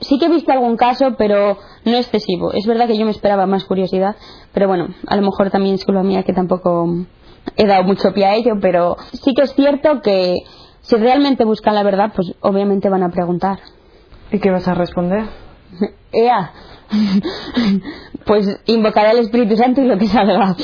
sí 0.00 0.18
que 0.18 0.26
he 0.26 0.28
visto 0.28 0.52
algún 0.52 0.76
caso, 0.76 1.14
pero 1.16 1.58
no 1.84 1.96
excesivo. 1.96 2.52
Es 2.52 2.66
verdad 2.66 2.86
que 2.86 2.96
yo 2.96 3.04
me 3.04 3.10
esperaba 3.10 3.46
más 3.46 3.64
curiosidad, 3.64 4.16
pero 4.52 4.68
bueno, 4.68 4.88
a 5.06 5.16
lo 5.16 5.22
mejor 5.22 5.50
también 5.50 5.74
es 5.74 5.84
culpa 5.84 6.02
mía 6.02 6.22
que 6.22 6.32
tampoco 6.32 6.86
he 7.56 7.66
dado 7.66 7.84
mucho 7.84 8.12
pie 8.12 8.26
a 8.26 8.34
ello, 8.34 8.54
pero 8.60 8.96
sí 9.12 9.34
que 9.34 9.42
es 9.42 9.54
cierto 9.54 10.00
que 10.02 10.36
si 10.82 10.96
realmente 10.96 11.44
buscan 11.44 11.74
la 11.74 11.82
verdad, 11.82 12.12
pues 12.14 12.34
obviamente 12.40 12.88
van 12.88 13.02
a 13.02 13.10
preguntar. 13.10 13.58
¿Y 14.32 14.38
qué 14.38 14.50
vas 14.50 14.66
a 14.68 14.74
responder? 14.74 15.24
Ea, 16.12 16.52
pues 18.26 18.60
invocar 18.66 19.06
al 19.06 19.18
Espíritu 19.18 19.56
Santo 19.56 19.80
y 19.80 19.86
lo 19.86 19.98
que 19.98 20.06
salga. 20.06 20.56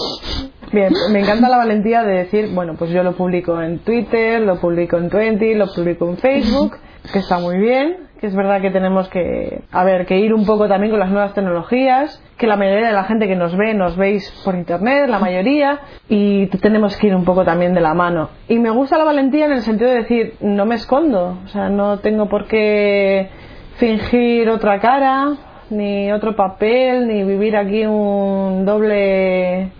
Bien, 0.72 0.92
me 1.10 1.20
encanta 1.20 1.48
la 1.48 1.58
valentía 1.58 2.02
de 2.02 2.14
decir, 2.24 2.50
bueno, 2.54 2.74
pues 2.78 2.90
yo 2.90 3.02
lo 3.02 3.16
publico 3.16 3.60
en 3.60 3.80
Twitter, 3.80 4.40
lo 4.40 4.60
publico 4.60 4.96
en 4.96 5.10
Twenty, 5.10 5.54
lo 5.54 5.72
publico 5.72 6.08
en 6.08 6.16
Facebook, 6.18 6.76
que 7.12 7.18
está 7.20 7.38
muy 7.38 7.58
bien, 7.58 8.05
que 8.20 8.26
es 8.26 8.34
verdad 8.34 8.60
que 8.60 8.70
tenemos 8.70 9.08
que, 9.08 9.62
a 9.70 9.84
ver, 9.84 10.06
que 10.06 10.18
ir 10.18 10.32
un 10.32 10.46
poco 10.46 10.68
también 10.68 10.90
con 10.90 11.00
las 11.00 11.10
nuevas 11.10 11.34
tecnologías, 11.34 12.22
que 12.38 12.46
la 12.46 12.56
mayoría 12.56 12.88
de 12.88 12.92
la 12.92 13.04
gente 13.04 13.28
que 13.28 13.36
nos 13.36 13.56
ve, 13.56 13.74
nos 13.74 13.96
veis 13.96 14.28
por 14.44 14.54
internet, 14.54 15.08
la 15.08 15.18
mayoría, 15.18 15.80
y 16.08 16.46
tenemos 16.46 16.96
que 16.96 17.08
ir 17.08 17.14
un 17.14 17.24
poco 17.24 17.44
también 17.44 17.74
de 17.74 17.80
la 17.80 17.94
mano. 17.94 18.30
Y 18.48 18.58
me 18.58 18.70
gusta 18.70 18.98
la 18.98 19.04
valentía 19.04 19.46
en 19.46 19.52
el 19.52 19.62
sentido 19.62 19.90
de 19.90 19.96
decir, 19.96 20.34
no 20.40 20.66
me 20.66 20.76
escondo, 20.76 21.38
o 21.44 21.48
sea, 21.48 21.68
no 21.68 21.98
tengo 21.98 22.28
por 22.28 22.46
qué 22.46 23.28
fingir 23.76 24.48
otra 24.48 24.80
cara, 24.80 25.36
ni 25.70 26.12
otro 26.12 26.36
papel, 26.36 27.08
ni 27.08 27.24
vivir 27.24 27.56
aquí 27.56 27.84
un 27.84 28.64
doble 28.64 29.72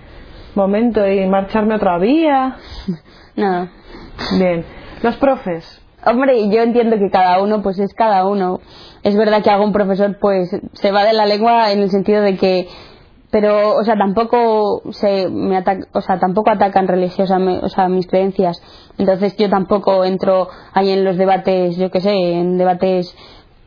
momento 0.55 1.07
y 1.07 1.27
marcharme 1.27 1.75
otra 1.77 1.99
vía. 1.99 2.57
No. 3.37 3.69
Bien. 4.39 4.65
Los 5.03 5.17
profes. 5.19 5.86
Hombre, 6.07 6.49
yo 6.49 6.63
entiendo 6.63 6.99
que 6.99 7.11
cada 7.11 7.43
uno 7.43 7.63
pues 7.63 7.79
es 7.79 7.93
cada 7.93 8.27
uno. 8.27 8.61
Es 9.03 9.17
verdad 9.17 9.43
que 9.43 9.51
algún 9.51 9.73
profesor 9.73 10.19
pues 10.21 10.51
se 10.73 10.93
va 10.93 11.05
de 11.05 11.13
la 11.13 11.27
lengua 11.27 11.73
en 11.73 11.81
el 11.81 11.91
sentido 11.91 12.23
de 12.23 12.37
que 12.37 12.69
pero 13.31 13.77
o 13.77 13.85
sea 13.85 13.97
tampoco 13.97 14.83
se 14.93 15.29
me 15.29 15.59
o 15.93 16.01
sea 16.01 16.19
tampoco 16.21 16.51
atacan 16.51 16.87
religiosamente 16.87 17.67
o 17.67 17.69
sea 17.69 17.89
mis 17.89 18.07
creencias. 18.07 18.63
Entonces 18.99 19.37
yo 19.37 19.51
tampoco 19.51 20.05
entro 20.05 20.49
ahí 20.73 20.91
en 20.91 21.05
los 21.05 21.17
debates 21.17 21.77
yo 21.77 21.91
qué 21.91 22.01
sé 22.01 22.13
en 22.13 22.57
debates 22.57 23.15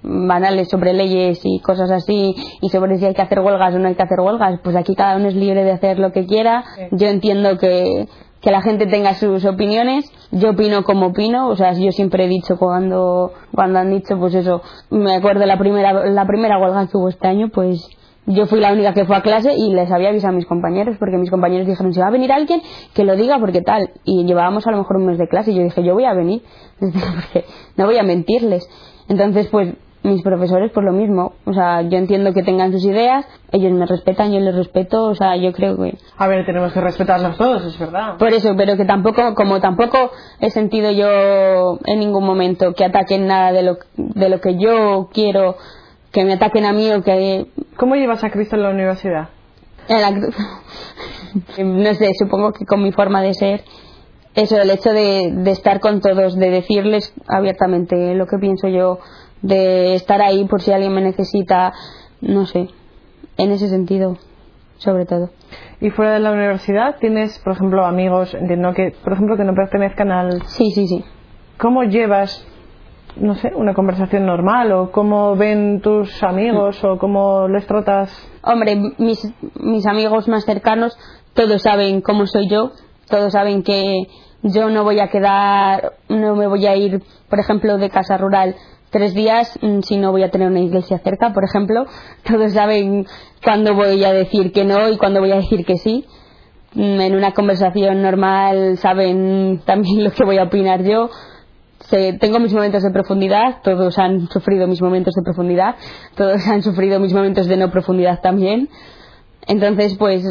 banales 0.02 0.70
sobre 0.70 0.94
leyes 0.94 1.42
y 1.44 1.60
cosas 1.60 1.92
así 1.92 2.36
y 2.62 2.70
sobre 2.70 2.98
si 2.98 3.06
hay 3.06 3.14
que 3.14 3.22
hacer 3.22 3.42
huelgas 3.42 3.76
o 3.76 3.80
no 3.80 3.90
hay 3.90 3.96
que 3.96 4.04
hacer 4.04 4.20
huelgas. 4.22 4.60
Pues 4.64 4.76
aquí 4.76 4.96
cada 4.96 5.18
uno 5.18 5.28
es 5.28 5.36
libre 5.36 5.64
de 5.64 5.72
hacer 5.72 6.00
lo 6.00 6.12
que 6.12 6.26
quiera. 6.26 6.64
Yo 6.92 7.08
entiendo 7.08 7.58
que 7.58 8.08
que 8.42 8.52
la 8.52 8.62
gente 8.62 8.88
tenga 8.88 9.14
sus 9.16 9.46
opiniones. 9.46 10.12
Yo 10.32 10.52
opino 10.52 10.84
como 10.84 11.08
opino, 11.08 11.50
o 11.50 11.56
sea, 11.56 11.74
yo 11.74 11.92
siempre 11.92 12.26
he 12.26 12.28
dicho 12.28 12.58
cuando, 12.58 13.34
cuando 13.54 13.80
han 13.80 13.90
dicho, 13.90 14.18
pues 14.18 14.36
eso, 14.36 14.62
me 14.90 15.16
acuerdo 15.16 15.46
la 15.46 15.58
primera, 15.58 16.06
la 16.10 16.26
primera 16.26 16.58
huelga 16.58 16.88
que 16.88 16.98
hubo 16.98 17.10
este 17.10 17.28
año, 17.28 17.50
pues 17.50 17.88
yo 18.26 18.46
fui 18.46 18.60
la 18.60 18.72
única 18.72 18.94
que 18.94 19.06
fue 19.06 19.16
a 19.16 19.22
clase 19.22 19.54
y 19.58 19.74
les 19.74 19.92
había 19.92 20.10
avisado 20.10 20.34
a 20.34 20.36
mis 20.36 20.46
compañeros, 20.46 20.98
porque 21.00 21.18
mis 21.18 21.32
compañeros 21.32 21.68
dijeron, 21.68 21.94
si 21.94 22.00
va 22.00 22.08
a 22.08 22.12
venir 22.12 22.32
alguien, 22.32 22.62
que 22.94 23.04
lo 23.04 23.16
diga, 23.16 23.40
porque 23.40 23.62
tal. 23.62 23.90
Y 24.04 24.24
llevábamos 24.26 24.68
a 24.68 24.72
lo 24.72 24.78
mejor 24.78 24.98
un 24.98 25.08
mes 25.08 25.18
de 25.18 25.28
clase 25.28 25.52
y 25.52 25.56
yo 25.56 25.64
dije, 25.64 25.84
yo 25.84 25.94
voy 25.96 26.06
a 26.06 26.14
venir, 26.14 26.44
no 27.76 27.86
voy 27.86 27.98
a 27.98 28.04
mentirles. 28.04 28.70
Entonces, 29.08 29.48
pues 29.48 29.74
mis 30.04 30.22
profesores 30.22 30.72
por 30.72 30.84
lo 30.84 30.92
mismo. 30.92 31.34
O 31.46 31.54
sea 31.54 31.82
yo 31.82 31.98
entiendo 31.98 32.34
que 32.34 32.44
tengan 32.44 32.72
sus 32.72 32.86
ideas 32.86 33.26
ellos 33.52 33.72
me 33.72 33.86
respetan 33.86 34.32
yo 34.32 34.40
les 34.40 34.56
respeto 34.56 35.06
o 35.06 35.16
sea 35.16 35.36
yo 35.36 35.52
creo 35.54 35.76
que 35.78 35.98
a 36.18 36.28
ver 36.28 36.46
tenemos 36.46 36.72
que 36.74 36.82
respetarnos 36.82 37.38
todos 37.38 37.66
es 37.66 37.78
verdad. 37.78 38.18
Por 38.18 38.34
eso 38.34 38.56
pero 38.56 38.78
que 38.78 38.86
tampoco 38.86 39.36
como 39.36 39.60
tampoco 39.60 40.12
he 40.40 40.50
sentido 40.50 40.92
yo 40.92 41.80
en 41.86 42.00
ningún 42.00 42.26
momento 42.26 42.74
que 42.74 42.86
ataquen 42.86 43.28
nada 43.28 43.52
de 43.52 43.64
lo 43.64 43.78
de 43.98 44.30
lo 44.30 44.40
que 44.40 44.58
yo 44.58 45.10
quiero 45.14 45.58
que 46.12 46.26
me 46.26 46.34
ataquen 46.34 46.66
a 46.66 46.74
mí 46.74 46.90
o 46.92 47.04
que 47.04 47.48
cómo 47.78 47.96
llevas 47.96 48.24
a 48.24 48.30
Cristo 48.30 48.56
en 48.56 48.64
la 48.64 48.70
universidad 48.70 49.30
no 51.58 51.94
sé 51.96 52.12
supongo 52.18 52.54
que 52.54 52.66
con 52.66 52.84
mi 52.84 52.92
forma 52.92 53.22
de 53.22 53.34
ser. 53.34 53.64
Eso 54.36 54.62
el 54.62 54.70
hecho 54.70 54.92
de, 54.92 55.32
de 55.34 55.52
estar 55.52 55.80
con 55.80 56.02
todos 56.02 56.38
de 56.38 56.52
decirles 56.52 57.12
abiertamente 57.28 58.14
lo 58.14 58.28
que 58.28 58.38
pienso 58.38 58.68
yo 58.68 59.00
de 59.42 59.96
estar 59.96 60.22
ahí 60.22 60.46
por 60.46 60.62
si 60.62 60.72
alguien 60.72 60.94
me 60.94 61.02
necesita, 61.02 61.74
no 62.22 62.46
sé, 62.46 62.70
en 63.38 63.52
ese 63.52 63.68
sentido, 63.70 64.18
sobre 64.78 65.06
todo. 65.06 65.30
¿Y 65.82 65.92
fuera 65.92 66.14
de 66.14 66.20
la 66.20 66.32
universidad 66.32 66.98
tienes, 67.00 67.40
por 67.40 67.54
ejemplo, 67.54 67.86
amigos, 67.86 68.34
entiendo 68.34 68.74
que, 68.74 68.94
por 69.04 69.14
ejemplo, 69.14 69.38
que 69.38 69.46
no 69.46 69.54
pertenezcan 69.56 70.12
al... 70.12 70.42
Sí, 70.48 70.72
sí, 70.72 70.88
sí. 70.88 71.06
¿Cómo 71.58 71.84
llevas, 71.84 72.46
no 73.16 73.36
sé, 73.36 73.52
una 73.56 73.74
conversación 73.74 74.26
normal 74.26 74.72
o 74.74 74.92
cómo 74.92 75.36
ven 75.36 75.82
tus 75.82 76.22
amigos 76.24 76.84
o 76.84 76.98
cómo 76.98 77.48
les 77.48 77.66
tratas? 77.66 78.12
Hombre, 78.44 78.76
mis, 78.98 79.34
mis 79.56 79.86
amigos 79.86 80.28
más 80.28 80.44
cercanos, 80.46 80.98
todos 81.34 81.62
saben 81.62 82.02
cómo 82.02 82.26
soy 82.26 82.50
yo, 82.50 82.72
todos 83.10 83.34
saben 83.34 83.64
que 83.64 84.08
yo 84.44 84.70
no 84.70 84.84
voy 84.84 85.00
a 85.00 85.10
quedar, 85.10 85.94
no 86.08 86.36
me 86.36 86.48
voy 86.48 86.66
a 86.66 86.76
ir, 86.76 87.02
por 87.30 87.40
ejemplo, 87.40 87.78
de 87.78 87.90
casa 87.90 88.18
rural 88.18 88.56
tres 88.90 89.14
días 89.14 89.58
mm, 89.62 89.82
si 89.82 89.98
no 89.98 90.12
voy 90.12 90.24
a 90.24 90.32
tener 90.32 90.48
una 90.48 90.60
iglesia 90.60 91.00
cerca, 91.00 91.34
por 91.34 91.44
ejemplo. 91.44 91.86
Todos 92.24 92.54
saben 92.54 93.06
cuándo 93.44 93.74
voy 93.76 94.04
a 94.04 94.14
decir 94.14 94.52
que 94.52 94.66
no 94.66 94.90
y 94.90 94.98
cuándo 94.98 95.20
voy 95.20 95.32
a 95.32 95.38
decir 95.38 95.66
que 95.66 95.78
sí. 95.78 96.06
Mm, 96.74 97.02
en 97.02 97.16
una 97.16 97.34
conversación 97.34 98.02
normal 98.02 98.78
saben 98.78 99.62
también 99.66 100.04
lo 100.04 100.12
que 100.12 100.24
voy 100.24 100.38
a 100.38 100.44
opinar 100.44 100.84
yo. 100.84 101.10
tengo 102.20 102.40
mis 102.40 102.54
momentos 102.54 102.84
de 102.84 102.92
profundidad, 102.92 103.62
todos 103.64 103.98
han 103.98 104.28
sufrido 104.30 104.68
mis 104.68 104.82
momentos 104.82 105.14
de 105.16 105.24
profundidad, 105.24 105.76
todos 106.16 106.48
han 106.48 106.62
sufrido 106.62 107.00
mis 107.00 107.14
momentos 107.14 107.48
de 107.48 107.58
no 107.58 107.72
profundidad 107.72 108.22
también. 108.22 108.70
Entonces, 109.48 109.98
pues 109.98 110.24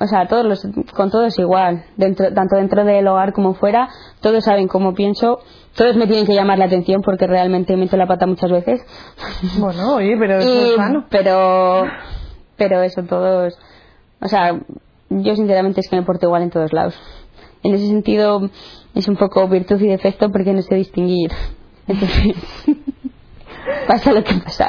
o 0.00 0.06
sea, 0.06 0.26
todos 0.28 0.44
los, 0.44 0.66
con 0.94 1.10
todos 1.10 1.38
igual, 1.38 1.84
dentro, 1.96 2.32
tanto 2.32 2.56
dentro 2.56 2.84
del 2.84 3.06
hogar 3.08 3.32
como 3.32 3.54
fuera, 3.54 3.88
todos 4.20 4.44
saben 4.44 4.68
cómo 4.68 4.94
pienso, 4.94 5.40
todos 5.74 5.96
me 5.96 6.06
tienen 6.06 6.26
que 6.26 6.34
llamar 6.34 6.58
la 6.58 6.66
atención 6.66 7.02
porque 7.02 7.26
realmente 7.26 7.76
meto 7.76 7.96
la 7.96 8.06
pata 8.06 8.26
muchas 8.26 8.50
veces. 8.50 8.80
Bueno, 9.58 9.96
oye, 9.96 10.16
pero 10.18 10.38
eso 10.38 10.70
es 10.70 10.76
sano. 10.76 11.06
Pero, 11.10 11.84
pero 12.56 12.82
eso, 12.82 13.02
todos, 13.02 13.58
o 14.20 14.28
sea, 14.28 14.58
yo 15.10 15.36
sinceramente 15.36 15.80
es 15.80 15.88
que 15.88 15.96
me 15.96 16.02
porto 16.02 16.26
igual 16.26 16.42
en 16.42 16.50
todos 16.50 16.72
lados. 16.72 16.94
En 17.62 17.74
ese 17.74 17.88
sentido 17.88 18.50
es 18.94 19.08
un 19.08 19.16
poco 19.16 19.48
virtud 19.48 19.80
y 19.80 19.88
defecto 19.88 20.30
porque 20.30 20.52
no 20.52 20.62
sé 20.62 20.76
distinguir. 20.76 21.32
Entonces, 21.86 22.36
pasa 23.88 24.12
lo 24.12 24.22
que 24.22 24.34
pasa. 24.34 24.68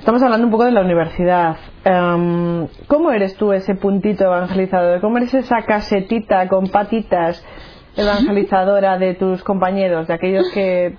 Estamos 0.00 0.22
hablando 0.22 0.46
un 0.46 0.50
poco 0.50 0.64
de 0.64 0.70
la 0.70 0.80
universidad. 0.80 1.56
Em, 1.84 2.66
¿Cómo 2.86 3.10
eres 3.10 3.36
tú 3.36 3.52
ese 3.52 3.74
puntito 3.74 4.24
evangelizador? 4.24 5.02
¿Cómo 5.02 5.18
eres 5.18 5.34
esa 5.34 5.56
casetita 5.66 6.48
con 6.48 6.68
patitas 6.68 7.44
evangelizadora 7.98 8.96
de 8.96 9.12
tus 9.12 9.44
compañeros, 9.44 10.08
de 10.08 10.14
aquellos 10.14 10.50
que, 10.54 10.96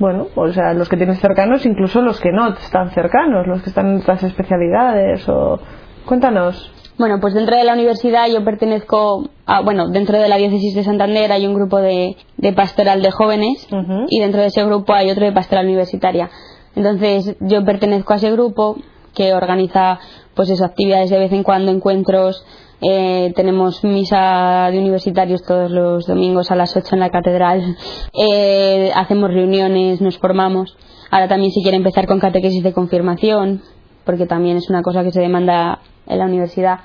bueno, 0.00 0.26
o 0.34 0.50
sea, 0.50 0.74
los 0.74 0.88
que 0.88 0.96
tienes 0.96 1.20
cercanos, 1.20 1.64
incluso 1.64 2.02
los 2.02 2.20
que 2.20 2.32
no 2.32 2.48
están 2.48 2.90
cercanos, 2.90 3.46
los 3.46 3.62
que 3.62 3.68
están 3.68 3.86
en 3.86 4.00
otras 4.00 4.24
especialidades? 4.24 5.28
O... 5.28 5.60
Cuéntanos. 6.04 6.72
Bueno, 6.98 7.20
pues 7.20 7.34
dentro 7.34 7.56
de 7.56 7.62
la 7.62 7.74
universidad 7.74 8.26
yo 8.26 8.44
pertenezco 8.44 9.30
a, 9.46 9.60
bueno, 9.60 9.90
dentro 9.90 10.18
de 10.18 10.28
la 10.28 10.38
diócesis 10.38 10.74
de 10.74 10.82
Santander 10.82 11.30
hay 11.30 11.46
un 11.46 11.54
grupo 11.54 11.78
de, 11.78 12.16
de 12.36 12.52
pastoral 12.52 13.00
de 13.00 13.12
jóvenes 13.12 13.68
y 14.08 14.20
dentro 14.20 14.40
de 14.40 14.48
ese 14.48 14.64
grupo 14.64 14.92
hay 14.92 15.08
otro 15.08 15.24
de 15.24 15.30
pastoral 15.30 15.66
universitaria. 15.66 16.30
Entonces 16.76 17.36
yo 17.40 17.64
pertenezco 17.64 18.12
a 18.12 18.16
ese 18.16 18.30
grupo 18.30 18.76
que 19.14 19.32
organiza 19.32 19.98
pues 20.34 20.50
esas 20.50 20.70
actividades 20.70 21.10
de 21.10 21.18
vez 21.18 21.32
en 21.32 21.42
cuando, 21.42 21.70
encuentros. 21.70 22.44
Eh, 22.80 23.32
tenemos 23.36 23.82
misa 23.84 24.68
de 24.70 24.78
universitarios 24.78 25.42
todos 25.44 25.70
los 25.70 26.06
domingos 26.06 26.50
a 26.50 26.56
las 26.56 26.76
8 26.76 26.94
en 26.94 27.00
la 27.00 27.10
catedral. 27.10 27.76
Eh, 28.16 28.92
hacemos 28.94 29.30
reuniones, 29.30 30.00
nos 30.00 30.18
formamos. 30.18 30.76
Ahora 31.10 31.28
también 31.28 31.52
si 31.52 31.62
quiere 31.62 31.76
empezar 31.76 32.06
con 32.06 32.20
catequesis 32.20 32.62
de 32.62 32.72
confirmación, 32.72 33.62
porque 34.04 34.26
también 34.26 34.56
es 34.56 34.70
una 34.70 34.82
cosa 34.82 35.02
que 35.02 35.10
se 35.10 35.20
demanda 35.20 35.80
en 36.06 36.18
la 36.18 36.26
universidad. 36.26 36.80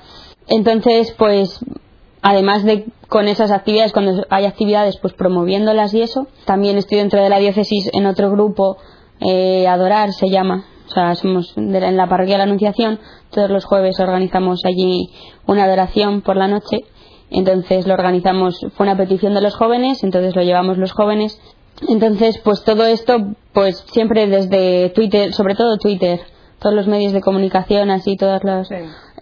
Entonces, 0.48 1.14
pues 1.16 1.60
además 2.22 2.64
de 2.64 2.86
con 3.08 3.28
esas 3.28 3.50
actividades, 3.50 3.92
cuando 3.92 4.24
hay 4.30 4.46
actividades, 4.46 4.98
pues 4.98 5.12
promoviéndolas 5.14 5.94
y 5.94 6.02
eso, 6.02 6.26
también 6.44 6.76
estoy 6.76 6.98
dentro 6.98 7.22
de 7.22 7.28
la 7.28 7.38
diócesis 7.38 7.90
en 7.92 8.06
otro 8.06 8.30
grupo 8.30 8.76
eh, 9.20 9.66
Adorar 9.66 10.12
se 10.12 10.28
llama. 10.28 10.64
O 10.88 10.92
sea, 10.92 11.14
somos 11.14 11.54
en 11.56 11.96
la 11.96 12.08
parroquia 12.08 12.34
de 12.34 12.38
la 12.38 12.44
Anunciación. 12.44 12.98
Todos 13.30 13.50
los 13.50 13.64
jueves 13.64 14.00
organizamos 14.00 14.64
allí 14.64 15.10
una 15.46 15.64
adoración 15.64 16.20
por 16.22 16.36
la 16.36 16.48
noche. 16.48 16.84
Entonces 17.30 17.86
lo 17.86 17.94
organizamos, 17.94 18.58
fue 18.76 18.86
una 18.86 18.96
petición 18.96 19.34
de 19.34 19.40
los 19.40 19.54
jóvenes, 19.54 20.02
entonces 20.02 20.34
lo 20.34 20.42
llevamos 20.42 20.78
los 20.78 20.92
jóvenes. 20.92 21.40
Entonces, 21.88 22.38
pues 22.38 22.64
todo 22.64 22.84
esto, 22.86 23.18
pues 23.52 23.84
siempre 23.92 24.26
desde 24.26 24.90
Twitter, 24.90 25.32
sobre 25.32 25.54
todo 25.54 25.78
Twitter, 25.78 26.20
todos 26.58 26.74
los 26.74 26.88
medios 26.88 27.12
de 27.12 27.20
comunicación, 27.20 27.90
así, 27.90 28.16
todas 28.16 28.42
las. 28.44 28.68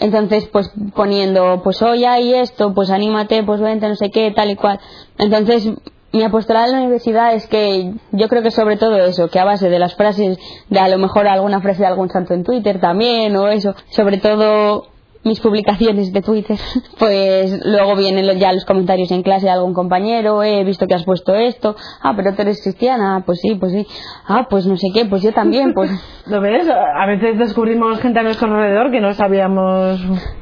Entonces, 0.01 0.49
pues 0.49 0.73
poniendo, 0.95 1.61
pues 1.63 1.83
hoy 1.83 2.05
hay 2.05 2.35
esto, 2.35 2.75
pues 2.75 2.91
anímate, 2.91 3.43
pues 3.43 3.61
vente, 3.61 3.89
no 3.89 3.95
sé 3.95 4.11
qué, 4.11 4.33
tal 4.35 4.51
y 4.51 4.57
cual. 4.57 4.81
Entonces, 5.19 5.71
mi 6.13 6.23
apostolado 6.23 6.67
en 6.67 6.73
la 6.73 6.79
universidad 6.79 7.35
es 7.35 7.47
que 7.47 7.93
yo 8.13 8.29
creo 8.29 8.43
que 8.43 8.51
sobre 8.51 8.77
todo 8.77 8.97
eso, 8.97 9.29
que 9.29 9.39
a 9.39 9.45
base 9.45 9.69
de 9.69 9.79
las 9.79 9.95
frases, 9.95 10.39
de 10.69 10.79
a 10.79 10.89
lo 10.89 10.99
mejor 10.99 11.29
alguna 11.29 11.61
frase 11.61 11.83
de 11.83 11.89
algún 11.89 12.09
santo 12.09 12.35
en 12.35 12.45
Twitter 12.45 12.81
también 12.81 13.37
o 13.37 13.49
eso, 13.49 13.75
sobre 13.91 14.19
todo 14.19 14.87
mis 15.25 15.41
publicaciones 15.41 16.13
de 16.13 16.23
Twitter, 16.23 16.57
pues 16.99 17.67
luego 17.67 17.97
vienen 17.97 18.39
ya 18.39 18.53
los 18.53 18.65
comentarios 18.65 19.11
en 19.11 19.23
clase 19.23 19.47
de 19.47 19.53
algún 19.53 19.75
compañero, 19.75 20.43
he 20.43 20.65
visto 20.65 20.87
que 20.87 20.95
has 20.95 21.05
puesto 21.05 21.35
esto, 21.35 21.77
ah, 22.03 22.15
pero 22.17 22.35
tú 22.35 22.43
eres 22.43 22.63
cristiana, 22.63 23.23
pues 23.27 23.41
sí, 23.41 23.57
pues 23.57 23.73
sí, 23.73 23.87
ah, 24.27 24.47
pues 24.49 24.67
no 24.67 24.77
sé 24.77 24.89
qué, 24.95 25.05
pues 25.05 25.23
yo 25.23 25.33
también, 25.33 25.75
pues... 25.75 25.91
¿Lo 26.27 26.41
ves? 26.41 26.67
A 26.69 27.07
veces 27.07 27.39
descubrimos 27.39 28.01
gente 28.01 28.21
a 28.21 28.23
nuestro 28.23 28.49
alrededor 28.49 28.91
que 28.91 29.01
no 29.01 29.13
sabíamos 29.13 30.01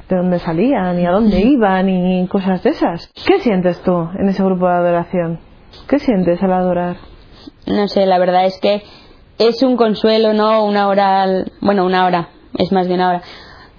de 0.09 0.17
dónde 0.17 0.39
salía, 0.39 0.93
ni 0.93 1.07
a 1.07 1.11
dónde 1.11 1.41
iba, 1.41 1.83
ni 1.83 2.27
cosas 2.29 2.63
de 2.63 2.71
esas. 2.71 3.11
¿Qué 3.27 3.41
sientes 3.41 3.81
tú 3.83 4.09
en 4.19 4.29
ese 4.29 4.45
grupo 4.45 4.67
de 4.67 4.75
adoración? 4.75 5.41
¿Qué 5.89 5.99
sientes 5.99 6.43
al 6.43 6.53
adorar? 6.53 6.97
No 7.67 7.89
sé, 7.89 8.07
la 8.07 8.19
verdad 8.19 8.47
es 8.47 8.59
que 8.61 8.83
es 9.39 9.63
un 9.63 9.77
consuelo, 9.77 10.33
¿no? 10.33 10.65
Una 10.65 10.89
hora, 10.89 11.45
bueno, 11.61 11.85
una 11.85 12.05
hora, 12.07 12.29
es 12.59 12.73
más 12.73 12.89
de 12.89 12.95
una 12.95 13.09
hora. 13.09 13.23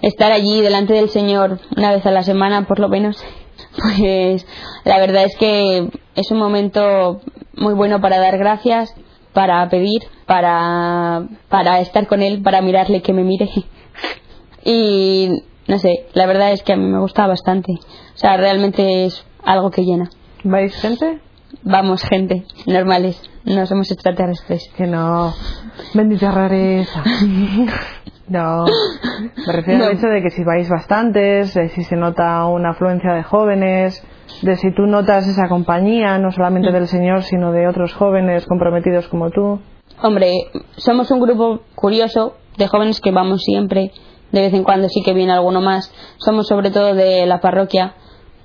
Estar 0.00 0.30
allí 0.30 0.60
delante 0.60 0.94
del 0.94 1.08
Señor 1.08 1.58
una 1.76 1.92
vez 1.92 2.06
a 2.06 2.10
la 2.10 2.22
semana, 2.22 2.66
por 2.66 2.78
lo 2.78 2.88
menos, 2.88 3.22
pues 3.96 4.46
la 4.84 4.98
verdad 4.98 5.24
es 5.24 5.36
que 5.36 5.88
es 6.14 6.30
un 6.30 6.38
momento 6.38 7.20
muy 7.54 7.74
bueno 7.74 8.00
para 8.00 8.18
dar 8.18 8.38
gracias, 8.38 8.94
para 9.32 9.68
pedir, 9.68 10.02
para, 10.26 11.26
para 11.48 11.80
estar 11.80 12.06
con 12.06 12.22
Él, 12.22 12.42
para 12.42 12.62
mirarle 12.62 13.02
que 13.02 13.12
me 13.12 13.24
mire. 13.24 13.50
Y 14.64 15.30
no 15.66 15.78
sé, 15.78 16.08
la 16.12 16.26
verdad 16.26 16.52
es 16.52 16.62
que 16.62 16.72
a 16.72 16.76
mí 16.76 16.84
me 16.84 16.98
gusta 16.98 17.26
bastante. 17.26 17.72
O 17.72 18.18
sea, 18.18 18.36
realmente 18.36 19.06
es 19.06 19.24
algo 19.44 19.70
que 19.70 19.84
llena. 19.84 20.10
¿Vais 20.44 20.74
gente? 20.74 21.20
Vamos, 21.62 22.02
gente, 22.02 22.44
normales, 22.66 23.20
no 23.44 23.66
somos 23.66 23.90
extraterrestres. 23.90 24.68
Que 24.76 24.86
no, 24.86 25.32
bendita 25.94 26.30
rareza. 26.30 27.02
no, 28.28 28.64
me 29.46 29.52
refiero 29.52 29.86
al 29.86 29.92
hecho 29.92 30.06
de 30.06 30.22
que 30.22 30.30
si 30.30 30.44
vais 30.44 30.68
bastantes, 30.68 31.54
de 31.54 31.68
si 31.70 31.82
se 31.84 31.96
nota 31.96 32.46
una 32.46 32.70
afluencia 32.70 33.12
de 33.12 33.22
jóvenes, 33.22 34.02
de 34.42 34.56
si 34.56 34.72
tú 34.72 34.82
notas 34.82 35.26
esa 35.26 35.48
compañía, 35.48 36.18
no 36.18 36.30
solamente 36.30 36.70
del 36.70 36.86
Señor, 36.86 37.22
sino 37.22 37.52
de 37.52 37.66
otros 37.66 37.92
jóvenes 37.94 38.46
comprometidos 38.46 39.08
como 39.08 39.30
tú. 39.30 39.60
Hombre, 40.00 40.32
somos 40.76 41.10
un 41.10 41.20
grupo 41.20 41.60
curioso 41.74 42.34
de 42.56 42.68
jóvenes 42.68 43.00
que 43.00 43.10
vamos 43.10 43.42
siempre, 43.42 43.90
de 44.30 44.40
vez 44.42 44.54
en 44.54 44.62
cuando 44.62 44.88
sí 44.88 45.02
que 45.02 45.12
viene 45.12 45.32
alguno 45.32 45.60
más. 45.60 45.92
Somos 46.18 46.46
sobre 46.46 46.70
todo 46.70 46.94
de 46.94 47.26
la 47.26 47.40
parroquia, 47.40 47.94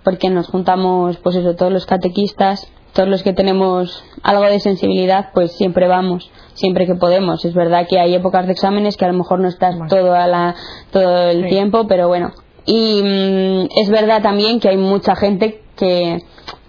porque 0.03 0.29
nos 0.29 0.48
juntamos, 0.48 1.17
pues 1.17 1.36
eso, 1.36 1.55
todos 1.55 1.72
los 1.72 1.86
catequistas, 1.86 2.72
todos 2.93 3.09
los 3.09 3.23
que 3.23 3.33
tenemos 3.33 4.03
algo 4.21 4.43
de 4.43 4.59
sensibilidad, 4.59 5.31
pues 5.33 5.53
siempre 5.53 5.88
vamos, 5.88 6.31
siempre 6.53 6.85
que 6.85 6.95
podemos. 6.95 7.43
Es 7.43 7.53
verdad 7.53 7.88
que 7.89 8.00
hay 8.00 8.13
épocas 8.13 8.45
de 8.45 8.53
exámenes 8.53 8.97
que 8.97 9.05
a 9.05 9.12
lo 9.12 9.17
mejor 9.17 9.39
no 9.39 9.47
estás 9.47 9.75
todo, 9.89 10.13
a 10.13 10.27
la, 10.27 10.55
todo 10.91 11.29
el 11.29 11.47
tiempo, 11.47 11.88
pero 11.88 12.07
bueno. 12.07 12.31
Y 12.65 13.01
mm, 13.03 13.69
es 13.81 13.89
verdad 13.89 14.21
también 14.21 14.59
que 14.59 14.69
hay 14.69 14.77
mucha 14.77 15.15
gente 15.15 15.62
que 15.75 16.13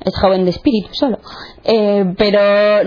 es 0.05 0.21
joven 0.21 0.45
de 0.45 0.51
espíritu 0.51 0.89
solo. 0.93 1.19
Eh, 1.63 2.15
pero 2.17 2.41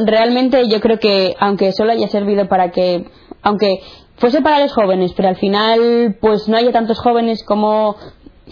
realmente 0.05 0.67
yo 0.67 0.81
creo 0.81 0.99
que, 0.99 1.35
aunque 1.39 1.71
solo 1.71 1.91
haya 1.91 2.07
servido 2.07 2.47
para 2.47 2.71
que, 2.71 3.05
aunque 3.43 3.81
fuese 4.17 4.41
para 4.41 4.59
los 4.59 4.73
jóvenes, 4.73 5.13
pero 5.15 5.29
al 5.29 5.37
final 5.37 6.17
pues 6.19 6.47
no 6.47 6.57
haya 6.57 6.71
tantos 6.71 6.99
jóvenes 6.99 7.43
como, 7.43 7.95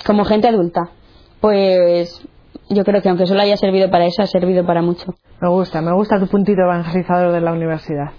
como 0.06 0.26
gente 0.26 0.48
adulta, 0.48 0.92
pues 1.42 2.22
yo 2.70 2.84
creo 2.84 3.02
que 3.02 3.10
aunque 3.10 3.28
solo 3.28 3.42
haya 3.42 3.58
servido 3.58 3.90
para 3.90 4.06
eso, 4.06 4.22
ha 4.22 4.28
servido 4.28 4.66
para 4.66 4.82
mucho. 4.82 5.14
Me 5.42 5.50
gusta, 5.50 5.82
me 5.82 5.94
gusta 5.94 6.20
tu 6.20 6.28
puntito 6.28 6.62
evangelizador 6.62 7.32
de 7.32 7.42
la 7.42 7.54
universidad. 7.54 8.12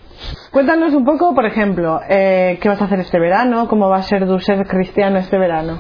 Cuéntanos 0.53 0.95
un 0.95 1.05
poco, 1.05 1.35
por 1.35 1.47
ejemplo, 1.47 2.01
eh, 2.09 2.59
qué 2.61 2.69
vas 2.69 2.81
a 2.81 2.85
hacer 2.85 3.01
este 3.01 3.19
verano, 3.19 3.69
cómo 3.69 3.89
va 3.89 3.99
a 3.99 4.03
ser 4.03 4.27
tu 4.27 4.39
ser 4.39 4.67
cristiano 4.67 5.19
este 5.19 5.39
verano. 5.39 5.79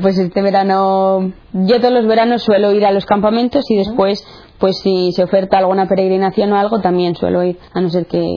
Pues 0.00 0.18
este 0.18 0.40
verano, 0.40 1.32
yo 1.52 1.80
todos 1.80 1.92
los 1.92 2.06
veranos 2.06 2.42
suelo 2.42 2.72
ir 2.72 2.86
a 2.86 2.92
los 2.92 3.06
campamentos 3.06 3.68
y 3.70 3.76
después, 3.76 4.24
pues 4.58 4.78
si 4.78 5.10
se 5.12 5.24
oferta 5.24 5.58
alguna 5.58 5.88
peregrinación 5.88 6.52
o 6.52 6.56
algo, 6.56 6.80
también 6.80 7.16
suelo 7.16 7.42
ir, 7.42 7.58
a 7.72 7.80
no 7.80 7.90
ser 7.90 8.06
que 8.06 8.36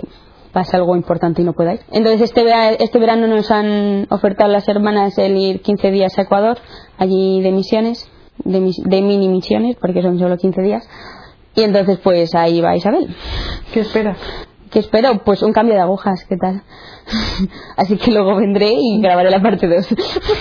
pase 0.52 0.76
algo 0.76 0.96
importante 0.96 1.44
y 1.44 1.46
no 1.46 1.54
pueda 1.54 1.76
ir. 1.76 1.82
Entonces 1.92 2.22
este, 2.22 2.44
este 2.84 2.98
verano 2.98 3.28
nos 3.28 3.52
han 3.52 4.08
ofertado 4.10 4.52
las 4.52 4.68
hermanas 4.68 5.16
el 5.20 5.38
ir 5.38 5.62
15 5.62 5.92
días 5.92 6.18
a 6.18 6.24
Ecuador, 6.24 6.58
allí 6.98 7.42
de 7.42 7.52
misiones, 7.52 8.10
de, 8.44 8.72
de 8.86 9.02
mini 9.02 9.28
misiones, 9.30 9.76
porque 9.80 10.02
son 10.02 10.20
solo 10.20 10.38
15 10.38 10.62
días. 10.62 10.88
Y 11.56 11.64
entonces 11.64 12.00
pues 12.04 12.36
ahí 12.36 12.62
va 12.62 12.76
Isabel. 12.76 13.08
¿Qué 13.74 13.80
esperas? 13.82 14.18
¿Qué 14.72 14.80
espero? 14.80 15.22
Pues 15.24 15.42
un 15.44 15.54
cambio 15.54 15.76
de 15.76 15.82
agujas, 15.82 16.26
¿qué 16.28 16.36
tal? 16.38 16.62
Así 17.78 17.98
que 17.98 18.12
luego 18.12 18.36
vendré 18.36 18.74
y 18.74 19.02
grabaré 19.02 19.32
la 19.32 19.42
parte 19.42 19.68
2. 19.68 19.96